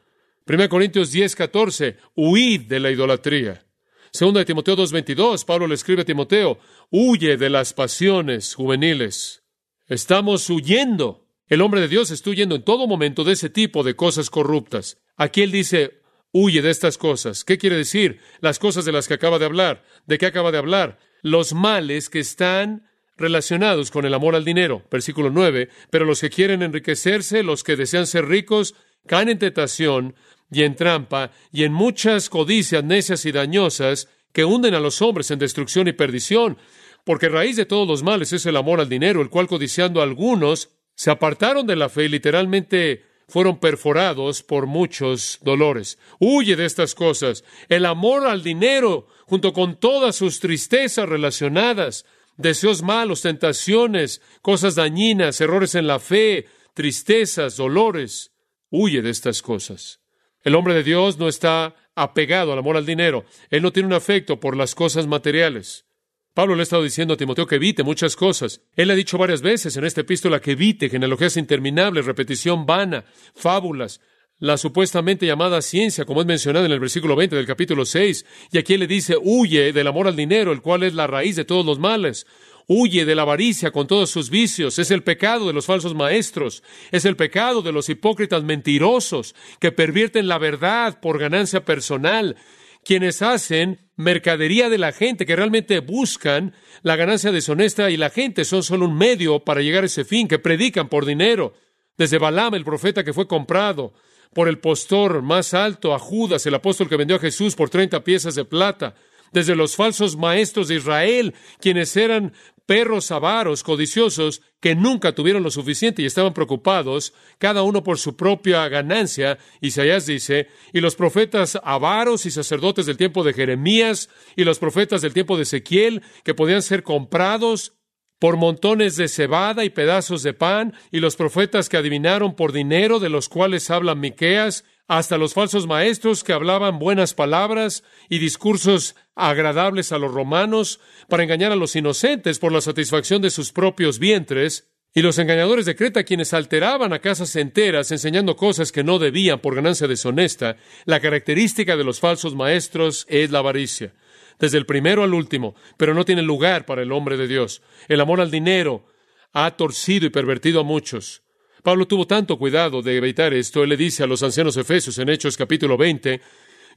1 0.46 0.68
Corintios 0.68 1.12
10, 1.12 1.36
14, 1.36 1.96
huid 2.16 2.62
de 2.62 2.80
la 2.80 2.90
idolatría. 2.90 3.64
Segunda 4.10 4.40
de 4.40 4.46
Timoteo 4.46 4.76
2.22, 4.76 5.44
Pablo 5.46 5.66
le 5.66 5.74
escribe 5.74 6.02
a 6.02 6.04
Timoteo, 6.04 6.58
huye 6.90 7.38
de 7.38 7.48
las 7.48 7.72
pasiones 7.72 8.54
juveniles. 8.54 9.42
Estamos 9.86 10.48
huyendo. 10.50 11.26
El 11.46 11.62
hombre 11.62 11.80
de 11.80 11.88
Dios 11.88 12.10
está 12.10 12.30
huyendo 12.30 12.54
en 12.54 12.62
todo 12.62 12.86
momento 12.86 13.24
de 13.24 13.32
ese 13.32 13.48
tipo 13.48 13.82
de 13.82 13.96
cosas 13.96 14.28
corruptas. 14.28 14.98
Aquí 15.16 15.42
él 15.42 15.50
dice, 15.50 16.01
huye 16.32 16.62
de 16.62 16.70
estas 16.70 16.98
cosas. 16.98 17.44
¿Qué 17.44 17.58
quiere 17.58 17.76
decir? 17.76 18.20
Las 18.40 18.58
cosas 18.58 18.84
de 18.84 18.92
las 18.92 19.06
que 19.06 19.14
acaba 19.14 19.38
de 19.38 19.44
hablar. 19.44 19.84
¿De 20.06 20.18
qué 20.18 20.26
acaba 20.26 20.50
de 20.50 20.58
hablar? 20.58 20.98
Los 21.22 21.52
males 21.52 22.10
que 22.10 22.18
están 22.18 22.88
relacionados 23.16 23.90
con 23.90 24.04
el 24.04 24.14
amor 24.14 24.34
al 24.34 24.44
dinero. 24.44 24.82
Versículo 24.90 25.30
9. 25.30 25.68
Pero 25.90 26.04
los 26.04 26.20
que 26.20 26.30
quieren 26.30 26.62
enriquecerse, 26.62 27.42
los 27.42 27.62
que 27.62 27.76
desean 27.76 28.06
ser 28.06 28.26
ricos, 28.26 28.74
caen 29.06 29.28
en 29.28 29.38
tentación 29.38 30.14
y 30.50 30.62
en 30.64 30.74
trampa 30.74 31.30
y 31.52 31.64
en 31.64 31.72
muchas 31.72 32.28
codicias 32.28 32.84
necias 32.84 33.24
y 33.24 33.32
dañosas 33.32 34.08
que 34.32 34.44
hunden 34.44 34.74
a 34.74 34.80
los 34.80 35.02
hombres 35.02 35.30
en 35.30 35.38
destrucción 35.38 35.88
y 35.88 35.92
perdición, 35.92 36.58
porque 37.04 37.28
raíz 37.28 37.56
de 37.56 37.66
todos 37.66 37.86
los 37.86 38.02
males 38.02 38.32
es 38.32 38.46
el 38.46 38.56
amor 38.56 38.80
al 38.80 38.88
dinero, 38.88 39.20
el 39.20 39.30
cual 39.30 39.46
codiciando 39.46 40.00
a 40.00 40.04
algunos 40.04 40.70
se 40.94 41.10
apartaron 41.10 41.66
de 41.66 41.76
la 41.76 41.88
fe 41.88 42.04
y 42.04 42.08
literalmente 42.08 43.04
fueron 43.32 43.58
perforados 43.58 44.42
por 44.42 44.66
muchos 44.66 45.38
dolores. 45.40 45.98
Huye 46.18 46.54
de 46.54 46.66
estas 46.66 46.94
cosas. 46.94 47.44
El 47.70 47.86
amor 47.86 48.26
al 48.26 48.42
dinero, 48.42 49.06
junto 49.24 49.54
con 49.54 49.80
todas 49.80 50.16
sus 50.16 50.38
tristezas 50.38 51.08
relacionadas, 51.08 52.04
deseos 52.36 52.82
malos, 52.82 53.22
tentaciones, 53.22 54.20
cosas 54.42 54.74
dañinas, 54.74 55.40
errores 55.40 55.74
en 55.74 55.86
la 55.86 55.98
fe, 55.98 56.44
tristezas, 56.74 57.56
dolores. 57.56 58.32
Huye 58.68 59.00
de 59.00 59.08
estas 59.08 59.40
cosas. 59.40 60.00
El 60.44 60.54
hombre 60.54 60.74
de 60.74 60.82
Dios 60.82 61.16
no 61.16 61.26
está 61.26 61.74
apegado 61.94 62.52
al 62.52 62.58
amor 62.58 62.76
al 62.76 62.84
dinero. 62.84 63.24
Él 63.48 63.62
no 63.62 63.72
tiene 63.72 63.86
un 63.86 63.94
afecto 63.94 64.40
por 64.40 64.58
las 64.58 64.74
cosas 64.74 65.06
materiales. 65.06 65.86
Pablo 66.34 66.54
le 66.54 66.62
ha 66.62 66.64
estado 66.64 66.82
diciendo 66.82 67.12
a 67.12 67.16
Timoteo 67.18 67.46
que 67.46 67.56
evite 67.56 67.82
muchas 67.82 68.16
cosas. 68.16 68.62
Él 68.74 68.90
ha 68.90 68.94
dicho 68.94 69.18
varias 69.18 69.42
veces 69.42 69.76
en 69.76 69.84
esta 69.84 70.00
epístola 70.00 70.40
que 70.40 70.52
evite 70.52 70.88
genealogías 70.88 71.36
interminables, 71.36 72.06
repetición 72.06 72.64
vana, 72.64 73.04
fábulas, 73.34 74.00
la 74.38 74.56
supuestamente 74.56 75.26
llamada 75.26 75.60
ciencia, 75.60 76.06
como 76.06 76.22
es 76.22 76.26
mencionado 76.26 76.64
en 76.64 76.72
el 76.72 76.80
versículo 76.80 77.14
20 77.16 77.36
del 77.36 77.46
capítulo 77.46 77.84
6. 77.84 78.24
Y 78.50 78.58
aquí 78.58 78.74
él 78.74 78.80
le 78.80 78.86
dice, 78.86 79.16
huye 79.20 79.74
del 79.74 79.86
amor 79.86 80.08
al 80.08 80.16
dinero, 80.16 80.52
el 80.52 80.62
cual 80.62 80.84
es 80.84 80.94
la 80.94 81.06
raíz 81.06 81.36
de 81.36 81.44
todos 81.44 81.66
los 81.66 81.78
males. 81.78 82.26
Huye 82.66 83.04
de 83.04 83.14
la 83.14 83.22
avaricia 83.22 83.70
con 83.70 83.86
todos 83.86 84.08
sus 84.08 84.30
vicios. 84.30 84.78
Es 84.78 84.90
el 84.90 85.02
pecado 85.02 85.46
de 85.46 85.52
los 85.52 85.66
falsos 85.66 85.94
maestros. 85.94 86.62
Es 86.90 87.04
el 87.04 87.14
pecado 87.14 87.60
de 87.60 87.72
los 87.72 87.88
hipócritas 87.90 88.42
mentirosos 88.42 89.34
que 89.60 89.70
pervierten 89.70 90.28
la 90.28 90.38
verdad 90.38 90.98
por 91.00 91.18
ganancia 91.18 91.64
personal. 91.64 92.36
Quienes 92.84 93.20
hacen 93.20 93.81
mercadería 94.02 94.68
de 94.68 94.78
la 94.78 94.92
gente, 94.92 95.26
que 95.26 95.36
realmente 95.36 95.80
buscan 95.80 96.54
la 96.82 96.96
ganancia 96.96 97.32
deshonesta 97.32 97.90
y 97.90 97.96
la 97.96 98.10
gente 98.10 98.44
son 98.44 98.62
solo 98.62 98.86
un 98.86 98.96
medio 98.96 99.40
para 99.40 99.62
llegar 99.62 99.84
a 99.84 99.86
ese 99.86 100.04
fin, 100.04 100.28
que 100.28 100.38
predican 100.38 100.88
por 100.88 101.06
dinero. 101.06 101.54
Desde 101.96 102.18
Balaam, 102.18 102.54
el 102.54 102.64
profeta 102.64 103.04
que 103.04 103.12
fue 103.12 103.26
comprado 103.26 103.92
por 104.34 104.48
el 104.48 104.58
postor 104.58 105.22
más 105.22 105.54
alto, 105.54 105.94
a 105.94 105.98
Judas, 105.98 106.46
el 106.46 106.54
apóstol 106.54 106.88
que 106.88 106.96
vendió 106.96 107.16
a 107.16 107.20
Jesús 107.20 107.54
por 107.54 107.70
treinta 107.70 108.02
piezas 108.02 108.34
de 108.34 108.44
plata, 108.44 108.94
desde 109.32 109.56
los 109.56 109.76
falsos 109.76 110.16
maestros 110.16 110.68
de 110.68 110.76
Israel, 110.76 111.34
quienes 111.58 111.96
eran 111.96 112.32
perros 112.66 113.10
avaros, 113.10 113.62
codiciosos, 113.62 114.42
que 114.62 114.76
nunca 114.76 115.12
tuvieron 115.12 115.42
lo 115.42 115.50
suficiente 115.50 116.02
y 116.02 116.06
estaban 116.06 116.34
preocupados, 116.34 117.12
cada 117.38 117.64
uno 117.64 117.82
por 117.82 117.98
su 117.98 118.16
propia 118.16 118.68
ganancia. 118.68 119.36
Isaías 119.60 120.06
dice, 120.06 120.46
y 120.72 120.80
los 120.80 120.94
profetas 120.94 121.58
avaros 121.64 122.26
y 122.26 122.30
sacerdotes 122.30 122.86
del 122.86 122.96
tiempo 122.96 123.24
de 123.24 123.34
Jeremías 123.34 124.08
y 124.36 124.44
los 124.44 124.60
profetas 124.60 125.02
del 125.02 125.12
tiempo 125.12 125.36
de 125.36 125.42
Ezequiel, 125.42 126.02
que 126.22 126.34
podían 126.34 126.62
ser 126.62 126.84
comprados 126.84 127.74
por 128.20 128.36
montones 128.36 128.96
de 128.96 129.08
cebada 129.08 129.64
y 129.64 129.70
pedazos 129.70 130.22
de 130.22 130.32
pan, 130.32 130.74
y 130.92 131.00
los 131.00 131.16
profetas 131.16 131.68
que 131.68 131.76
adivinaron 131.76 132.36
por 132.36 132.52
dinero, 132.52 133.00
de 133.00 133.08
los 133.08 133.28
cuales 133.28 133.68
habla 133.68 133.96
Miqueas, 133.96 134.64
hasta 134.88 135.18
los 135.18 135.34
falsos 135.34 135.66
maestros 135.66 136.24
que 136.24 136.32
hablaban 136.32 136.78
buenas 136.78 137.14
palabras 137.14 137.84
y 138.08 138.18
discursos 138.18 138.96
agradables 139.14 139.92
a 139.92 139.98
los 139.98 140.12
romanos 140.12 140.80
para 141.08 141.22
engañar 141.22 141.52
a 141.52 141.56
los 141.56 141.76
inocentes 141.76 142.38
por 142.38 142.52
la 142.52 142.60
satisfacción 142.60 143.22
de 143.22 143.30
sus 143.30 143.52
propios 143.52 143.98
vientres, 143.98 144.68
y 144.94 145.00
los 145.00 145.18
engañadores 145.18 145.64
de 145.64 145.74
Creta 145.74 146.04
quienes 146.04 146.34
alteraban 146.34 146.92
a 146.92 146.98
casas 146.98 147.34
enteras 147.36 147.90
enseñando 147.90 148.36
cosas 148.36 148.72
que 148.72 148.84
no 148.84 148.98
debían 148.98 149.40
por 149.40 149.54
ganancia 149.54 149.88
deshonesta, 149.88 150.56
la 150.84 151.00
característica 151.00 151.76
de 151.76 151.84
los 151.84 151.98
falsos 151.98 152.34
maestros 152.34 153.06
es 153.08 153.30
la 153.30 153.38
avaricia, 153.38 153.94
desde 154.38 154.58
el 154.58 154.66
primero 154.66 155.02
al 155.02 155.14
último, 155.14 155.54
pero 155.78 155.94
no 155.94 156.04
tiene 156.04 156.20
lugar 156.20 156.66
para 156.66 156.82
el 156.82 156.92
hombre 156.92 157.16
de 157.16 157.26
Dios. 157.26 157.62
El 157.88 158.00
amor 158.00 158.20
al 158.20 158.30
dinero 158.30 158.84
ha 159.32 159.52
torcido 159.56 160.06
y 160.06 160.10
pervertido 160.10 160.60
a 160.60 160.64
muchos. 160.64 161.21
Pablo 161.62 161.86
tuvo 161.86 162.06
tanto 162.06 162.38
cuidado 162.38 162.82
de 162.82 162.96
evitar 162.96 163.32
esto. 163.32 163.62
Él 163.62 163.70
le 163.70 163.76
dice 163.76 164.02
a 164.02 164.06
los 164.08 164.22
ancianos 164.22 164.56
efesios 164.56 164.98
en 164.98 165.08
Hechos 165.08 165.36
capítulo 165.36 165.76
20, 165.76 166.20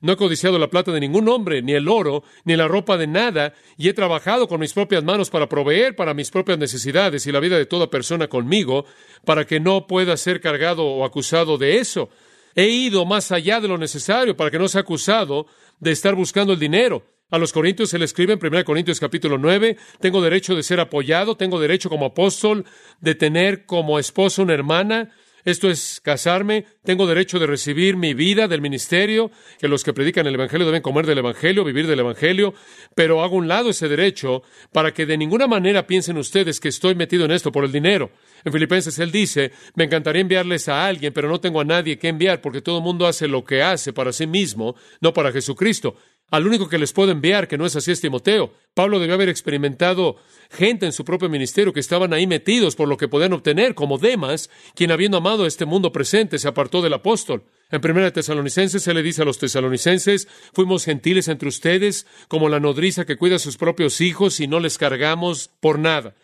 no 0.01 0.13
he 0.13 0.17
codiciado 0.17 0.59
la 0.59 0.69
plata 0.69 0.91
de 0.91 0.99
ningún 0.99 1.27
hombre, 1.27 1.63
ni 1.63 1.73
el 1.73 1.87
oro, 1.87 2.23
ni 2.43 2.55
la 2.55 2.67
ropa 2.67 2.97
de 2.97 3.07
nada, 3.07 3.53
y 3.77 3.89
he 3.89 3.93
trabajado 3.93 4.47
con 4.47 4.59
mis 4.59 4.73
propias 4.73 5.03
manos 5.03 5.31
para 5.31 5.49
proveer 5.49 5.95
para 5.95 6.13
mis 6.13 6.29
propias 6.29 6.59
necesidades 6.59 7.25
y 7.25 7.31
la 7.31 7.39
vida 7.39 7.57
de 7.57 7.65
toda 7.65 7.89
persona 7.89 8.27
conmigo, 8.27 8.85
para 9.23 9.45
que 9.45 9.59
no 9.59 9.87
pueda 9.87 10.17
ser 10.17 10.41
cargado 10.41 10.85
o 10.85 11.03
acusado 11.03 11.57
de 11.57 11.77
eso. 11.77 12.09
He 12.53 12.67
ido 12.67 13.05
más 13.05 13.31
allá 13.31 13.59
de 13.59 13.67
lo 13.67 13.77
necesario 13.77 14.37
para 14.37 14.51
que 14.51 14.59
no 14.59 14.67
sea 14.67 14.81
acusado 14.81 15.47
de 15.79 15.91
estar 15.91 16.13
buscando 16.13 16.53
el 16.53 16.59
dinero. 16.59 17.03
A 17.31 17.39
los 17.39 17.51
Corintios 17.51 17.89
se 17.89 17.97
le 17.97 18.05
escribe 18.05 18.33
en 18.33 18.39
1 18.39 18.63
Corintios 18.63 18.99
capítulo 18.99 19.39
9, 19.39 19.77
tengo 19.99 20.21
derecho 20.21 20.55
de 20.55 20.61
ser 20.61 20.79
apoyado, 20.79 21.35
tengo 21.35 21.59
derecho 21.59 21.89
como 21.89 22.05
apóstol 22.05 22.65
de 23.01 23.15
tener 23.15 23.65
como 23.65 23.97
esposo 23.97 24.43
una 24.43 24.53
hermana, 24.53 25.09
esto 25.43 25.69
es 25.69 26.01
casarme, 26.03 26.65
tengo 26.83 27.07
derecho 27.07 27.39
de 27.39 27.47
recibir 27.47 27.97
mi 27.97 28.13
vida 28.13 28.47
del 28.47 28.61
ministerio, 28.61 29.31
que 29.59 29.67
los 29.67 29.83
que 29.83 29.93
predican 29.93 30.25
el 30.27 30.35
Evangelio 30.35 30.67
deben 30.67 30.83
comer 30.83 31.07
del 31.07 31.17
Evangelio, 31.17 31.63
vivir 31.63 31.87
del 31.87 31.99
Evangelio, 31.99 32.53
pero 32.93 33.23
hago 33.23 33.35
un 33.35 33.47
lado 33.47 33.71
ese 33.71 33.87
derecho 33.87 34.43
para 34.71 34.91
que 34.91 35.07
de 35.07 35.17
ninguna 35.17 35.47
manera 35.47 35.87
piensen 35.87 36.17
ustedes 36.17 36.59
que 36.59 36.69
estoy 36.69 36.93
metido 36.93 37.25
en 37.25 37.31
esto 37.31 37.51
por 37.51 37.63
el 37.63 37.71
dinero. 37.71 38.11
En 38.43 38.51
Filipenses 38.51 38.97
él 38.99 39.11
dice, 39.11 39.51
me 39.75 39.83
encantaría 39.83 40.21
enviarles 40.21 40.67
a 40.67 40.85
alguien, 40.85 41.13
pero 41.13 41.29
no 41.29 41.39
tengo 41.39 41.61
a 41.61 41.65
nadie 41.65 41.97
que 41.97 42.07
enviar 42.07 42.41
porque 42.41 42.61
todo 42.61 42.79
el 42.79 42.83
mundo 42.83 43.05
hace 43.07 43.27
lo 43.27 43.43
que 43.43 43.61
hace 43.61 43.93
para 43.93 44.13
sí 44.13 44.25
mismo, 44.25 44.75
no 44.99 45.13
para 45.13 45.31
Jesucristo. 45.31 45.95
Al 46.31 46.47
único 46.47 46.67
que 46.67 46.79
les 46.79 46.91
puedo 46.91 47.11
enviar, 47.11 47.47
que 47.47 47.57
no 47.57 47.65
es 47.65 47.75
así, 47.75 47.91
es 47.91 48.01
Timoteo. 48.01 48.51
Pablo 48.73 48.99
debió 48.99 49.13
haber 49.13 49.29
experimentado 49.29 50.15
gente 50.49 50.85
en 50.85 50.91
su 50.91 51.05
propio 51.05 51.29
ministerio 51.29 51.71
que 51.71 51.79
estaban 51.79 52.13
ahí 52.13 52.25
metidos 52.25 52.75
por 52.75 52.87
lo 52.87 52.97
que 52.97 53.07
podían 53.07 53.33
obtener, 53.33 53.75
como 53.75 53.99
Demas, 53.99 54.49
quien 54.73 54.91
habiendo 54.91 55.17
amado 55.17 55.45
este 55.45 55.65
mundo 55.65 55.91
presente 55.91 56.39
se 56.39 56.47
apartó 56.47 56.81
del 56.81 56.93
apóstol. 56.93 57.43
En 57.71 57.81
primera 57.81 58.11
Tesalonicenses 58.11 58.83
se 58.83 58.93
le 58.93 59.03
dice 59.03 59.21
a 59.21 59.25
los 59.25 59.37
tesalonicenses, 59.37 60.27
fuimos 60.53 60.85
gentiles 60.85 61.27
entre 61.27 61.49
ustedes, 61.49 62.07
como 62.27 62.49
la 62.49 62.59
nodriza 62.59 63.05
que 63.05 63.17
cuida 63.17 63.37
a 63.37 63.39
sus 63.39 63.57
propios 63.57 64.01
hijos 64.01 64.39
y 64.39 64.47
no 64.47 64.59
les 64.59 64.77
cargamos 64.77 65.51
por 65.59 65.79
nada. 65.79 66.15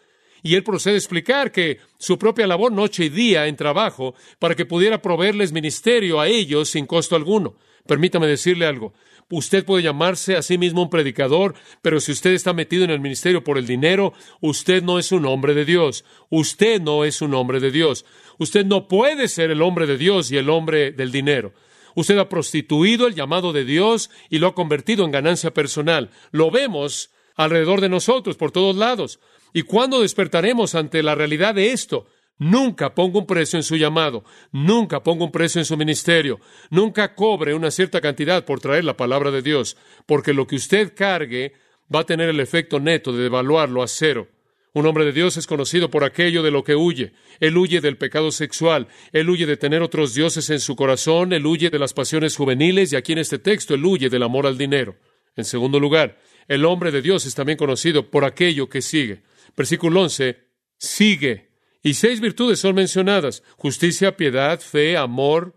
Y 0.43 0.55
él 0.55 0.63
procede 0.63 0.95
a 0.95 0.97
explicar 0.97 1.51
que 1.51 1.79
su 1.97 2.17
propia 2.17 2.47
labor 2.47 2.71
noche 2.71 3.05
y 3.05 3.09
día 3.09 3.47
en 3.47 3.55
trabajo 3.55 4.15
para 4.39 4.55
que 4.55 4.65
pudiera 4.65 5.01
proveerles 5.01 5.51
ministerio 5.51 6.19
a 6.19 6.27
ellos 6.27 6.69
sin 6.69 6.85
costo 6.85 7.15
alguno. 7.15 7.55
Permítame 7.85 8.27
decirle 8.27 8.65
algo. 8.65 8.93
Usted 9.29 9.63
puede 9.63 9.83
llamarse 9.83 10.35
a 10.35 10.41
sí 10.41 10.57
mismo 10.57 10.83
un 10.83 10.89
predicador, 10.89 11.55
pero 11.81 12.01
si 12.01 12.11
usted 12.11 12.31
está 12.31 12.51
metido 12.51 12.83
en 12.83 12.89
el 12.89 12.99
ministerio 12.99 13.43
por 13.43 13.57
el 13.57 13.65
dinero, 13.65 14.13
usted 14.41 14.83
no 14.83 14.99
es 14.99 15.13
un 15.13 15.25
hombre 15.25 15.53
de 15.53 15.63
Dios. 15.63 16.03
Usted 16.29 16.81
no 16.81 17.05
es 17.05 17.21
un 17.21 17.33
hombre 17.33 17.61
de 17.61 17.71
Dios. 17.71 18.05
Usted 18.39 18.65
no 18.65 18.89
puede 18.89 19.29
ser 19.29 19.49
el 19.49 19.61
hombre 19.61 19.87
de 19.87 19.97
Dios 19.97 20.31
y 20.31 20.37
el 20.37 20.49
hombre 20.49 20.91
del 20.91 21.11
dinero. 21.11 21.53
Usted 21.95 22.17
ha 22.17 22.29
prostituido 22.29 23.07
el 23.07 23.15
llamado 23.15 23.53
de 23.53 23.63
Dios 23.63 24.09
y 24.29 24.39
lo 24.39 24.47
ha 24.47 24.55
convertido 24.55 25.05
en 25.05 25.11
ganancia 25.11 25.53
personal. 25.53 26.09
Lo 26.31 26.51
vemos 26.51 27.11
alrededor 27.35 27.81
de 27.81 27.89
nosotros, 27.89 28.35
por 28.35 28.51
todos 28.51 28.75
lados. 28.75 29.19
¿Y 29.53 29.63
cuándo 29.63 30.01
despertaremos 30.01 30.75
ante 30.75 31.03
la 31.03 31.15
realidad 31.15 31.55
de 31.55 31.71
esto? 31.71 32.07
Nunca 32.37 32.95
ponga 32.95 33.19
un 33.19 33.27
precio 33.27 33.57
en 33.57 33.63
su 33.63 33.75
llamado, 33.75 34.23
nunca 34.51 35.03
ponga 35.03 35.25
un 35.25 35.31
precio 35.31 35.59
en 35.59 35.65
su 35.65 35.77
ministerio, 35.77 36.39
nunca 36.71 37.13
cobre 37.13 37.53
una 37.53 37.69
cierta 37.69 38.01
cantidad 38.01 38.45
por 38.45 38.59
traer 38.59 38.83
la 38.83 38.97
palabra 38.97 39.29
de 39.29 39.43
Dios, 39.43 39.77
porque 40.07 40.33
lo 40.33 40.47
que 40.47 40.55
usted 40.55 40.93
cargue 40.95 41.53
va 41.93 41.99
a 41.99 42.05
tener 42.05 42.29
el 42.29 42.39
efecto 42.39 42.79
neto 42.79 43.13
de 43.13 43.23
devaluarlo 43.23 43.83
a 43.83 43.87
cero. 43.87 44.27
Un 44.73 44.85
hombre 44.85 45.03
de 45.03 45.11
Dios 45.11 45.35
es 45.35 45.47
conocido 45.47 45.91
por 45.91 46.05
aquello 46.05 46.41
de 46.41 46.49
lo 46.49 46.63
que 46.63 46.75
huye. 46.75 47.11
Él 47.41 47.57
huye 47.57 47.81
del 47.81 47.97
pecado 47.97 48.31
sexual, 48.31 48.87
él 49.11 49.29
huye 49.29 49.45
de 49.45 49.57
tener 49.57 49.81
otros 49.81 50.13
dioses 50.13 50.49
en 50.49 50.61
su 50.61 50.77
corazón, 50.77 51.33
él 51.33 51.45
huye 51.45 51.69
de 51.69 51.77
las 51.77 51.93
pasiones 51.93 52.37
juveniles 52.37 52.93
y 52.93 52.95
aquí 52.95 53.11
en 53.11 53.19
este 53.19 53.37
texto 53.37 53.75
él 53.75 53.85
huye 53.85 54.09
del 54.09 54.23
amor 54.23 54.47
al 54.47 54.57
dinero. 54.57 54.95
En 55.35 55.43
segundo 55.43 55.79
lugar, 55.79 56.17
el 56.47 56.63
hombre 56.65 56.91
de 56.91 57.01
Dios 57.01 57.25
es 57.25 57.35
también 57.35 57.57
conocido 57.57 58.09
por 58.09 58.23
aquello 58.23 58.69
que 58.69 58.81
sigue. 58.81 59.23
Versículo 59.55 60.01
11, 60.01 60.37
sigue 60.77 61.51
y 61.83 61.95
seis 61.95 62.21
virtudes 62.21 62.59
son 62.59 62.75
mencionadas, 62.75 63.43
justicia, 63.57 64.15
piedad, 64.15 64.59
fe, 64.59 64.97
amor, 64.97 65.55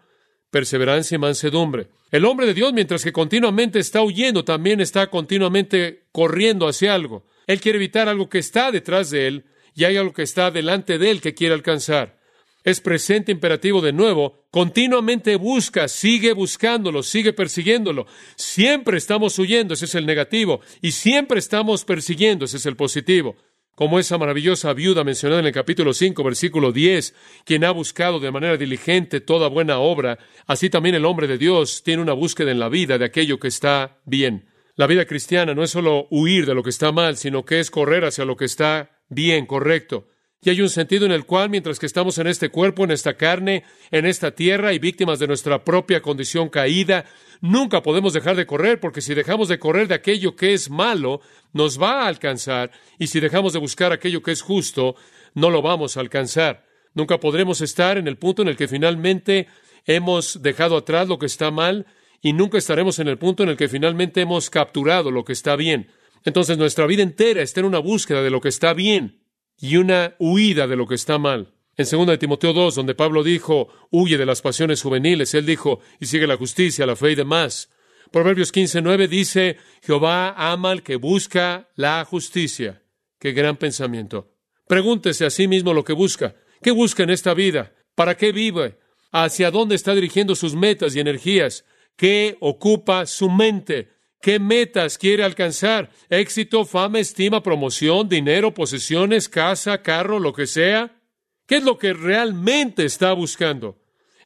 perseverancia 0.50 1.16
y 1.16 1.18
mansedumbre. 1.18 1.88
El 2.10 2.24
hombre 2.24 2.46
de 2.46 2.54
Dios, 2.54 2.72
mientras 2.72 3.02
que 3.04 3.12
continuamente 3.12 3.78
está 3.78 4.02
huyendo, 4.02 4.44
también 4.44 4.80
está 4.80 5.08
continuamente 5.08 6.06
corriendo 6.12 6.66
hacia 6.66 6.94
algo. 6.94 7.26
Él 7.46 7.60
quiere 7.60 7.76
evitar 7.76 8.08
algo 8.08 8.28
que 8.28 8.38
está 8.38 8.70
detrás 8.70 9.10
de 9.10 9.26
él 9.26 9.44
y 9.74 9.84
hay 9.84 9.96
algo 9.96 10.12
que 10.12 10.22
está 10.22 10.50
delante 10.50 10.98
de 10.98 11.10
él 11.10 11.20
que 11.20 11.34
quiere 11.34 11.54
alcanzar. 11.54 12.18
Es 12.62 12.80
presente 12.80 13.30
imperativo 13.30 13.82
de 13.82 13.92
nuevo, 13.92 14.46
continuamente 14.50 15.36
busca, 15.36 15.86
sigue 15.88 16.32
buscándolo, 16.32 17.02
sigue 17.02 17.34
persiguiéndolo. 17.34 18.06
Siempre 18.36 18.96
estamos 18.96 19.38
huyendo, 19.38 19.74
ese 19.74 19.84
es 19.84 19.94
el 19.94 20.06
negativo, 20.06 20.60
y 20.80 20.92
siempre 20.92 21.38
estamos 21.38 21.84
persiguiendo, 21.84 22.46
ese 22.46 22.56
es 22.56 22.64
el 22.64 22.76
positivo 22.76 23.36
como 23.74 23.98
esa 23.98 24.18
maravillosa 24.18 24.72
viuda 24.72 25.04
mencionada 25.04 25.40
en 25.40 25.46
el 25.46 25.52
capítulo 25.52 25.92
5, 25.92 26.22
versículo 26.22 26.72
10, 26.72 27.14
quien 27.44 27.64
ha 27.64 27.70
buscado 27.70 28.20
de 28.20 28.30
manera 28.30 28.56
diligente 28.56 29.20
toda 29.20 29.48
buena 29.48 29.78
obra, 29.78 30.18
así 30.46 30.70
también 30.70 30.94
el 30.94 31.04
hombre 31.04 31.26
de 31.26 31.38
Dios 31.38 31.82
tiene 31.82 32.02
una 32.02 32.12
búsqueda 32.12 32.50
en 32.50 32.60
la 32.60 32.68
vida 32.68 32.98
de 32.98 33.04
aquello 33.04 33.38
que 33.38 33.48
está 33.48 33.98
bien. 34.04 34.48
La 34.76 34.86
vida 34.86 35.06
cristiana 35.06 35.54
no 35.54 35.62
es 35.62 35.70
solo 35.70 36.06
huir 36.10 36.46
de 36.46 36.54
lo 36.54 36.62
que 36.62 36.70
está 36.70 36.92
mal, 36.92 37.16
sino 37.16 37.44
que 37.44 37.60
es 37.60 37.70
correr 37.70 38.04
hacia 38.04 38.24
lo 38.24 38.36
que 38.36 38.44
está 38.44 39.00
bien, 39.08 39.46
correcto. 39.46 40.08
Y 40.44 40.50
hay 40.50 40.60
un 40.60 40.68
sentido 40.68 41.06
en 41.06 41.12
el 41.12 41.24
cual, 41.24 41.48
mientras 41.48 41.78
que 41.78 41.86
estamos 41.86 42.18
en 42.18 42.26
este 42.26 42.50
cuerpo, 42.50 42.84
en 42.84 42.90
esta 42.90 43.14
carne, 43.14 43.64
en 43.90 44.04
esta 44.04 44.32
tierra 44.32 44.74
y 44.74 44.78
víctimas 44.78 45.18
de 45.18 45.26
nuestra 45.26 45.64
propia 45.64 46.02
condición 46.02 46.50
caída, 46.50 47.06
nunca 47.40 47.82
podemos 47.82 48.12
dejar 48.12 48.36
de 48.36 48.44
correr, 48.44 48.78
porque 48.78 49.00
si 49.00 49.14
dejamos 49.14 49.48
de 49.48 49.58
correr 49.58 49.88
de 49.88 49.94
aquello 49.94 50.36
que 50.36 50.52
es 50.52 50.68
malo, 50.68 51.22
nos 51.54 51.80
va 51.80 52.02
a 52.02 52.08
alcanzar, 52.08 52.72
y 52.98 53.06
si 53.06 53.20
dejamos 53.20 53.54
de 53.54 53.58
buscar 53.58 53.90
aquello 53.92 54.22
que 54.22 54.32
es 54.32 54.42
justo, 54.42 54.96
no 55.32 55.48
lo 55.48 55.62
vamos 55.62 55.96
a 55.96 56.00
alcanzar. 56.00 56.66
Nunca 56.92 57.18
podremos 57.18 57.62
estar 57.62 57.96
en 57.96 58.06
el 58.06 58.18
punto 58.18 58.42
en 58.42 58.48
el 58.48 58.56
que 58.56 58.68
finalmente 58.68 59.46
hemos 59.86 60.42
dejado 60.42 60.76
atrás 60.76 61.08
lo 61.08 61.18
que 61.18 61.26
está 61.26 61.50
mal, 61.50 61.86
y 62.20 62.34
nunca 62.34 62.58
estaremos 62.58 62.98
en 62.98 63.08
el 63.08 63.16
punto 63.16 63.44
en 63.44 63.48
el 63.48 63.56
que 63.56 63.68
finalmente 63.68 64.20
hemos 64.20 64.50
capturado 64.50 65.10
lo 65.10 65.24
que 65.24 65.32
está 65.32 65.56
bien. 65.56 65.88
Entonces 66.22 66.58
nuestra 66.58 66.86
vida 66.86 67.02
entera 67.02 67.40
está 67.40 67.60
en 67.60 67.66
una 67.66 67.78
búsqueda 67.78 68.22
de 68.22 68.30
lo 68.30 68.42
que 68.42 68.50
está 68.50 68.74
bien 68.74 69.23
y 69.58 69.76
una 69.76 70.14
huida 70.18 70.66
de 70.66 70.76
lo 70.76 70.86
que 70.86 70.94
está 70.94 71.18
mal. 71.18 71.54
En 71.76 71.86
2 71.90 72.18
Timoteo 72.18 72.52
2, 72.52 72.74
donde 72.76 72.94
Pablo 72.94 73.22
dijo, 73.22 73.68
huye 73.90 74.16
de 74.16 74.26
las 74.26 74.42
pasiones 74.42 74.82
juveniles, 74.82 75.34
él 75.34 75.44
dijo, 75.44 75.80
y 75.98 76.06
sigue 76.06 76.26
la 76.26 76.36
justicia, 76.36 76.86
la 76.86 76.94
fe 76.94 77.12
y 77.12 77.14
demás. 77.16 77.68
Proverbios 78.12 78.52
15, 78.52 78.80
9 78.80 79.08
dice, 79.08 79.56
Jehová 79.82 80.34
ama 80.36 80.70
al 80.70 80.84
que 80.84 80.96
busca 80.96 81.68
la 81.74 82.04
justicia. 82.04 82.82
Qué 83.18 83.32
gran 83.32 83.56
pensamiento. 83.56 84.30
Pregúntese 84.68 85.26
a 85.26 85.30
sí 85.30 85.48
mismo 85.48 85.74
lo 85.74 85.82
que 85.82 85.94
busca. 85.94 86.36
¿Qué 86.62 86.70
busca 86.70 87.02
en 87.02 87.10
esta 87.10 87.34
vida? 87.34 87.72
¿Para 87.96 88.16
qué 88.16 88.30
vive? 88.30 88.78
¿Hacia 89.10 89.50
dónde 89.50 89.74
está 89.74 89.94
dirigiendo 89.94 90.36
sus 90.36 90.54
metas 90.54 90.94
y 90.94 91.00
energías? 91.00 91.64
¿Qué 91.96 92.36
ocupa 92.40 93.06
su 93.06 93.30
mente? 93.30 93.93
¿Qué 94.24 94.38
metas 94.38 94.96
quiere 94.96 95.22
alcanzar? 95.22 95.90
¿Éxito, 96.08 96.64
fama, 96.64 96.98
estima, 96.98 97.42
promoción, 97.42 98.08
dinero, 98.08 98.54
posesiones, 98.54 99.28
casa, 99.28 99.82
carro, 99.82 100.18
lo 100.18 100.32
que 100.32 100.46
sea? 100.46 100.98
¿Qué 101.46 101.56
es 101.56 101.62
lo 101.62 101.76
que 101.76 101.92
realmente 101.92 102.86
está 102.86 103.12
buscando? 103.12 103.76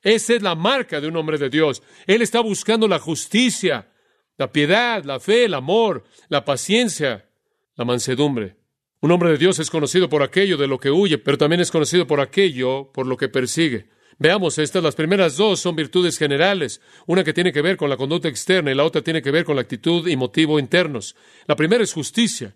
Esa 0.01 0.35
es 0.35 0.43
la 0.43 0.55
marca 0.55 1.01
de 1.01 1.09
un 1.09 1.17
hombre 1.17 1.37
de 1.37 1.51
Dios. 1.51 1.83
Él 2.07 2.23
está 2.23 2.39
buscando 2.39 2.87
la 2.87 3.01
justicia, 3.01 3.89
la 4.37 4.53
piedad, 4.53 5.03
la 5.03 5.19
fe, 5.19 5.47
el 5.47 5.55
amor, 5.55 6.05
la 6.29 6.45
paciencia, 6.45 7.29
la 7.75 7.85
mansedumbre. 7.85 8.55
Un 9.01 9.11
hombre 9.11 9.31
de 9.31 9.39
Dios 9.39 9.59
es 9.59 9.69
conocido 9.69 10.09
por 10.09 10.23
aquello 10.23 10.57
de 10.57 10.69
lo 10.69 10.79
que 10.79 10.93
huye, 10.93 11.19
pero 11.19 11.39
también 11.39 11.61
es 11.61 11.73
conocido 11.73 12.07
por 12.07 12.21
aquello 12.21 12.93
por 12.93 13.05
lo 13.05 13.17
que 13.17 13.29
persigue. 13.29 13.89
Veamos 14.21 14.59
estas, 14.59 14.83
las 14.83 14.97
primeras 14.97 15.37
dos 15.37 15.61
son 15.61 15.77
virtudes 15.77 16.19
generales, 16.19 16.81
una 17.07 17.23
que 17.23 17.33
tiene 17.33 17.53
que 17.53 17.63
ver 17.63 17.77
con 17.77 17.89
la 17.89 17.97
conducta 17.97 18.29
externa 18.29 18.73
y 18.73 18.75
la 18.75 18.83
otra 18.83 19.01
tiene 19.01 19.23
que 19.23 19.31
ver 19.31 19.45
con 19.45 19.55
la 19.55 19.63
actitud 19.63 20.09
y 20.09 20.17
motivo 20.17 20.59
internos. 20.59 21.15
La 21.47 21.55
primera 21.55 21.85
es 21.85 21.93
justicia. 21.93 22.55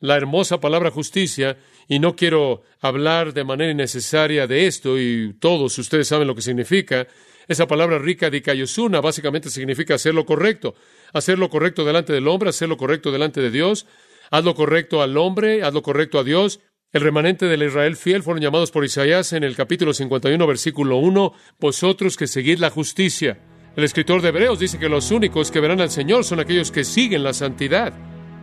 la 0.00 0.16
hermosa 0.16 0.60
palabra 0.60 0.90
justicia, 0.90 1.56
y 1.88 1.98
no 1.98 2.14
quiero 2.14 2.62
hablar 2.80 3.32
de 3.32 3.44
manera 3.44 3.70
innecesaria 3.70 4.46
de 4.46 4.66
esto, 4.66 4.98
y 4.98 5.34
todos 5.38 5.78
ustedes 5.78 6.08
saben 6.08 6.26
lo 6.26 6.34
que 6.34 6.42
significa, 6.42 7.06
esa 7.48 7.66
palabra 7.66 7.98
rica 7.98 8.28
de 8.28 8.42
Kaiosuna 8.42 9.00
básicamente 9.00 9.48
significa 9.50 9.94
hacer 9.94 10.14
lo 10.14 10.26
correcto, 10.26 10.74
hacer 11.12 11.38
lo 11.38 11.48
correcto 11.48 11.84
delante 11.84 12.12
del 12.12 12.28
hombre, 12.28 12.50
hacer 12.50 12.68
lo 12.68 12.76
correcto 12.76 13.12
delante 13.12 13.40
de 13.40 13.50
Dios, 13.50 13.86
haz 14.30 14.44
lo 14.44 14.54
correcto 14.54 15.00
al 15.00 15.16
hombre, 15.16 15.62
haz 15.62 15.72
lo 15.72 15.82
correcto 15.82 16.18
a 16.18 16.24
Dios. 16.24 16.60
El 16.94 17.00
remanente 17.00 17.46
del 17.46 17.64
Israel 17.64 17.96
fiel 17.96 18.22
fueron 18.22 18.40
llamados 18.40 18.70
por 18.70 18.84
Isaías 18.84 19.32
en 19.32 19.42
el 19.42 19.56
capítulo 19.56 19.92
51, 19.92 20.46
versículo 20.46 20.98
1, 20.98 21.32
vosotros 21.58 22.16
que 22.16 22.28
seguid 22.28 22.60
la 22.60 22.70
justicia. 22.70 23.36
El 23.74 23.82
escritor 23.82 24.22
de 24.22 24.28
Hebreos 24.28 24.60
dice 24.60 24.78
que 24.78 24.88
los 24.88 25.10
únicos 25.10 25.50
que 25.50 25.58
verán 25.58 25.80
al 25.80 25.90
Señor 25.90 26.22
son 26.22 26.38
aquellos 26.38 26.70
que 26.70 26.84
siguen 26.84 27.24
la 27.24 27.32
santidad. 27.32 27.92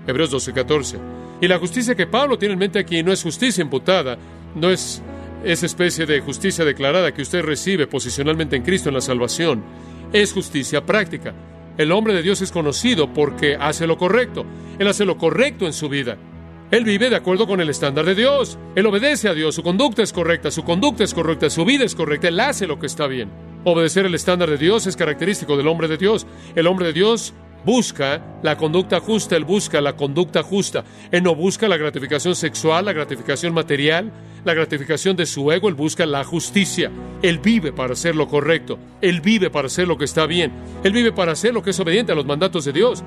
Hebreos 0.05 0.31
12, 0.31 0.51
14. 0.51 0.97
Y 1.39 1.47
la 1.47 1.59
justicia 1.59 1.95
que 1.95 2.07
Pablo 2.07 2.37
tiene 2.37 2.55
en 2.55 2.59
mente 2.59 2.79
aquí 2.79 3.01
no 3.01 3.13
es 3.13 3.23
justicia 3.23 3.61
imputada, 3.61 4.17
no 4.53 4.69
es 4.69 5.01
esa 5.45 5.65
especie 5.65 6.05
de 6.05 6.19
justicia 6.19 6.65
declarada 6.65 7.13
que 7.13 7.21
usted 7.21 7.43
recibe 7.43 7.87
posicionalmente 7.87 8.57
en 8.57 8.63
Cristo 8.63 8.89
en 8.89 8.95
la 8.95 9.01
salvación. 9.01 9.63
Es 10.11 10.33
justicia 10.33 10.85
práctica. 10.85 11.33
El 11.77 11.93
hombre 11.93 12.13
de 12.13 12.21
Dios 12.21 12.41
es 12.41 12.51
conocido 12.51 13.13
porque 13.13 13.55
hace 13.57 13.87
lo 13.87 13.97
correcto. 13.97 14.45
Él 14.77 14.89
hace 14.89 15.05
lo 15.05 15.17
correcto 15.17 15.67
en 15.67 15.71
su 15.71 15.87
vida. 15.87 16.17
Él 16.71 16.85
vive 16.85 17.09
de 17.09 17.17
acuerdo 17.17 17.47
con 17.47 17.59
el 17.59 17.69
estándar 17.69 18.05
de 18.05 18.15
Dios. 18.15 18.57
Él 18.75 18.85
obedece 18.85 19.27
a 19.27 19.33
Dios. 19.33 19.55
Su 19.55 19.61
conducta 19.61 20.03
es 20.03 20.13
correcta. 20.13 20.51
Su 20.51 20.63
conducta 20.63 21.03
es 21.03 21.13
correcta. 21.13 21.49
Su 21.49 21.65
vida 21.65 21.83
es 21.83 21.95
correcta. 21.95 22.29
Él 22.29 22.39
hace 22.39 22.65
lo 22.65 22.79
que 22.79 22.85
está 22.85 23.07
bien. 23.07 23.29
Obedecer 23.65 24.05
el 24.05 24.15
estándar 24.15 24.49
de 24.49 24.57
Dios 24.57 24.87
es 24.87 24.95
característico 24.95 25.57
del 25.57 25.67
hombre 25.67 25.89
de 25.89 25.97
Dios. 25.97 26.25
El 26.55 26.67
hombre 26.67 26.87
de 26.87 26.93
Dios 26.93 27.33
busca 27.65 28.21
la 28.41 28.57
conducta 28.57 28.99
justa, 28.99 29.35
él 29.35 29.45
busca 29.45 29.81
la 29.81 29.95
conducta 29.95 30.43
justa. 30.43 30.83
Él 31.11 31.23
no 31.23 31.35
busca 31.35 31.67
la 31.67 31.77
gratificación 31.77 32.35
sexual, 32.35 32.85
la 32.85 32.93
gratificación 32.93 33.53
material, 33.53 34.11
la 34.43 34.53
gratificación 34.53 35.15
de 35.15 35.25
su 35.25 35.51
ego, 35.51 35.67
él 35.67 35.75
busca 35.75 36.05
la 36.05 36.23
justicia. 36.23 36.89
Él 37.21 37.39
vive 37.39 37.71
para 37.71 37.93
hacer 37.93 38.15
lo 38.15 38.27
correcto, 38.27 38.79
él 39.01 39.21
vive 39.21 39.49
para 39.49 39.67
hacer 39.67 39.87
lo 39.87 39.97
que 39.97 40.05
está 40.05 40.25
bien, 40.25 40.51
él 40.83 40.93
vive 40.93 41.11
para 41.11 41.33
hacer 41.33 41.53
lo 41.53 41.61
que 41.61 41.71
es 41.71 41.79
obediente 41.79 42.13
a 42.13 42.15
los 42.15 42.25
mandatos 42.25 42.65
de 42.65 42.73
Dios. 42.73 43.03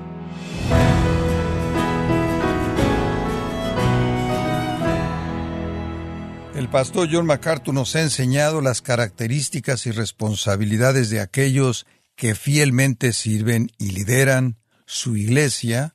El 6.65 6.71
pastor 6.71 7.07
John 7.11 7.27
MacArthur 7.27 7.75
nos 7.75 7.95
ha 7.95 8.01
enseñado 8.01 8.59
las 8.59 8.81
características 8.81 9.85
y 9.85 9.91
responsabilidades 9.91 11.11
de 11.11 11.19
aquellos 11.19 11.85
que 12.15 12.33
fielmente 12.33 13.13
sirven 13.13 13.69
y 13.77 13.91
lideran 13.91 14.57
su 14.87 15.15
iglesia 15.15 15.93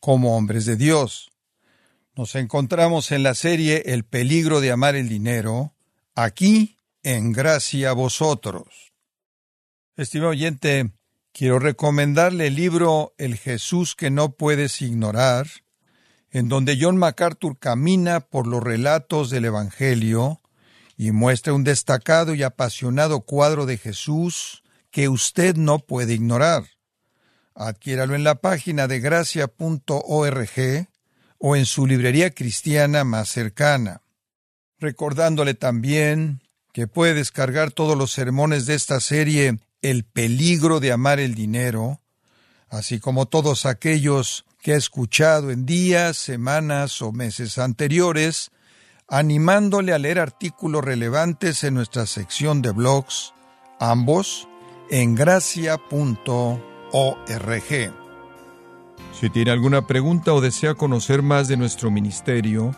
como 0.00 0.36
hombres 0.36 0.66
de 0.66 0.74
Dios. 0.74 1.30
Nos 2.16 2.34
encontramos 2.34 3.12
en 3.12 3.22
la 3.22 3.36
serie 3.36 3.84
El 3.86 4.02
peligro 4.02 4.60
de 4.60 4.72
amar 4.72 4.96
el 4.96 5.08
dinero, 5.08 5.76
aquí 6.16 6.78
en 7.04 7.30
gracia 7.30 7.90
a 7.90 7.92
vosotros. 7.92 8.92
Estimado 9.96 10.32
oyente, 10.32 10.90
quiero 11.32 11.60
recomendarle 11.60 12.48
el 12.48 12.56
libro 12.56 13.14
El 13.18 13.36
Jesús 13.36 13.94
que 13.94 14.10
no 14.10 14.32
puedes 14.32 14.82
ignorar, 14.82 15.46
en 16.30 16.48
donde 16.48 16.78
John 16.80 16.96
MacArthur 16.96 17.58
camina 17.58 18.20
por 18.20 18.46
los 18.46 18.62
relatos 18.62 19.30
del 19.30 19.46
Evangelio 19.46 20.40
y 20.96 21.12
muestra 21.12 21.52
un 21.52 21.64
destacado 21.64 22.34
y 22.34 22.42
apasionado 22.42 23.20
cuadro 23.20 23.66
de 23.66 23.78
Jesús 23.78 24.62
que 24.90 25.08
usted 25.08 25.56
no 25.56 25.78
puede 25.78 26.14
ignorar. 26.14 26.64
Adquiéralo 27.54 28.14
en 28.14 28.24
la 28.24 28.36
página 28.36 28.86
de 28.88 29.00
gracia.org 29.00 30.50
o 31.38 31.56
en 31.56 31.66
su 31.66 31.86
librería 31.86 32.30
cristiana 32.30 33.04
más 33.04 33.28
cercana. 33.28 34.02
Recordándole 34.78 35.54
también 35.54 36.42
que 36.72 36.86
puede 36.86 37.14
descargar 37.14 37.72
todos 37.72 37.96
los 37.96 38.12
sermones 38.12 38.66
de 38.66 38.74
esta 38.74 39.00
serie 39.00 39.58
El 39.82 40.04
peligro 40.04 40.80
de 40.80 40.92
amar 40.92 41.20
el 41.20 41.34
dinero, 41.34 42.00
así 42.68 42.98
como 42.98 43.26
todos 43.26 43.66
aquellos 43.66 44.44
que 44.60 44.72
ha 44.72 44.76
escuchado 44.76 45.50
en 45.50 45.66
días, 45.66 46.16
semanas 46.16 47.00
o 47.02 47.12
meses 47.12 47.58
anteriores, 47.58 48.50
animándole 49.08 49.92
a 49.92 49.98
leer 49.98 50.18
artículos 50.18 50.84
relevantes 50.84 51.64
en 51.64 51.74
nuestra 51.74 52.06
sección 52.06 52.60
de 52.60 52.72
blogs, 52.72 53.32
ambos 53.80 54.48
en 54.90 55.14
gracia.org. 55.14 55.78
Si 59.18 59.30
tiene 59.30 59.50
alguna 59.50 59.86
pregunta 59.86 60.34
o 60.34 60.40
desea 60.40 60.74
conocer 60.74 61.22
más 61.22 61.48
de 61.48 61.56
nuestro 61.56 61.90
ministerio, 61.90 62.74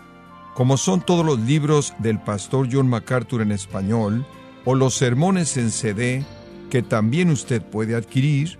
como 0.54 0.76
son 0.76 1.00
todos 1.00 1.24
los 1.24 1.38
libros 1.40 1.94
del 1.98 2.20
pastor 2.20 2.68
John 2.70 2.88
MacArthur 2.88 3.42
en 3.42 3.52
español 3.52 4.26
o 4.64 4.74
los 4.74 4.94
sermones 4.94 5.56
en 5.56 5.70
CD 5.70 6.24
que 6.70 6.82
también 6.82 7.30
usted 7.30 7.62
puede 7.62 7.96
adquirir, 7.96 8.59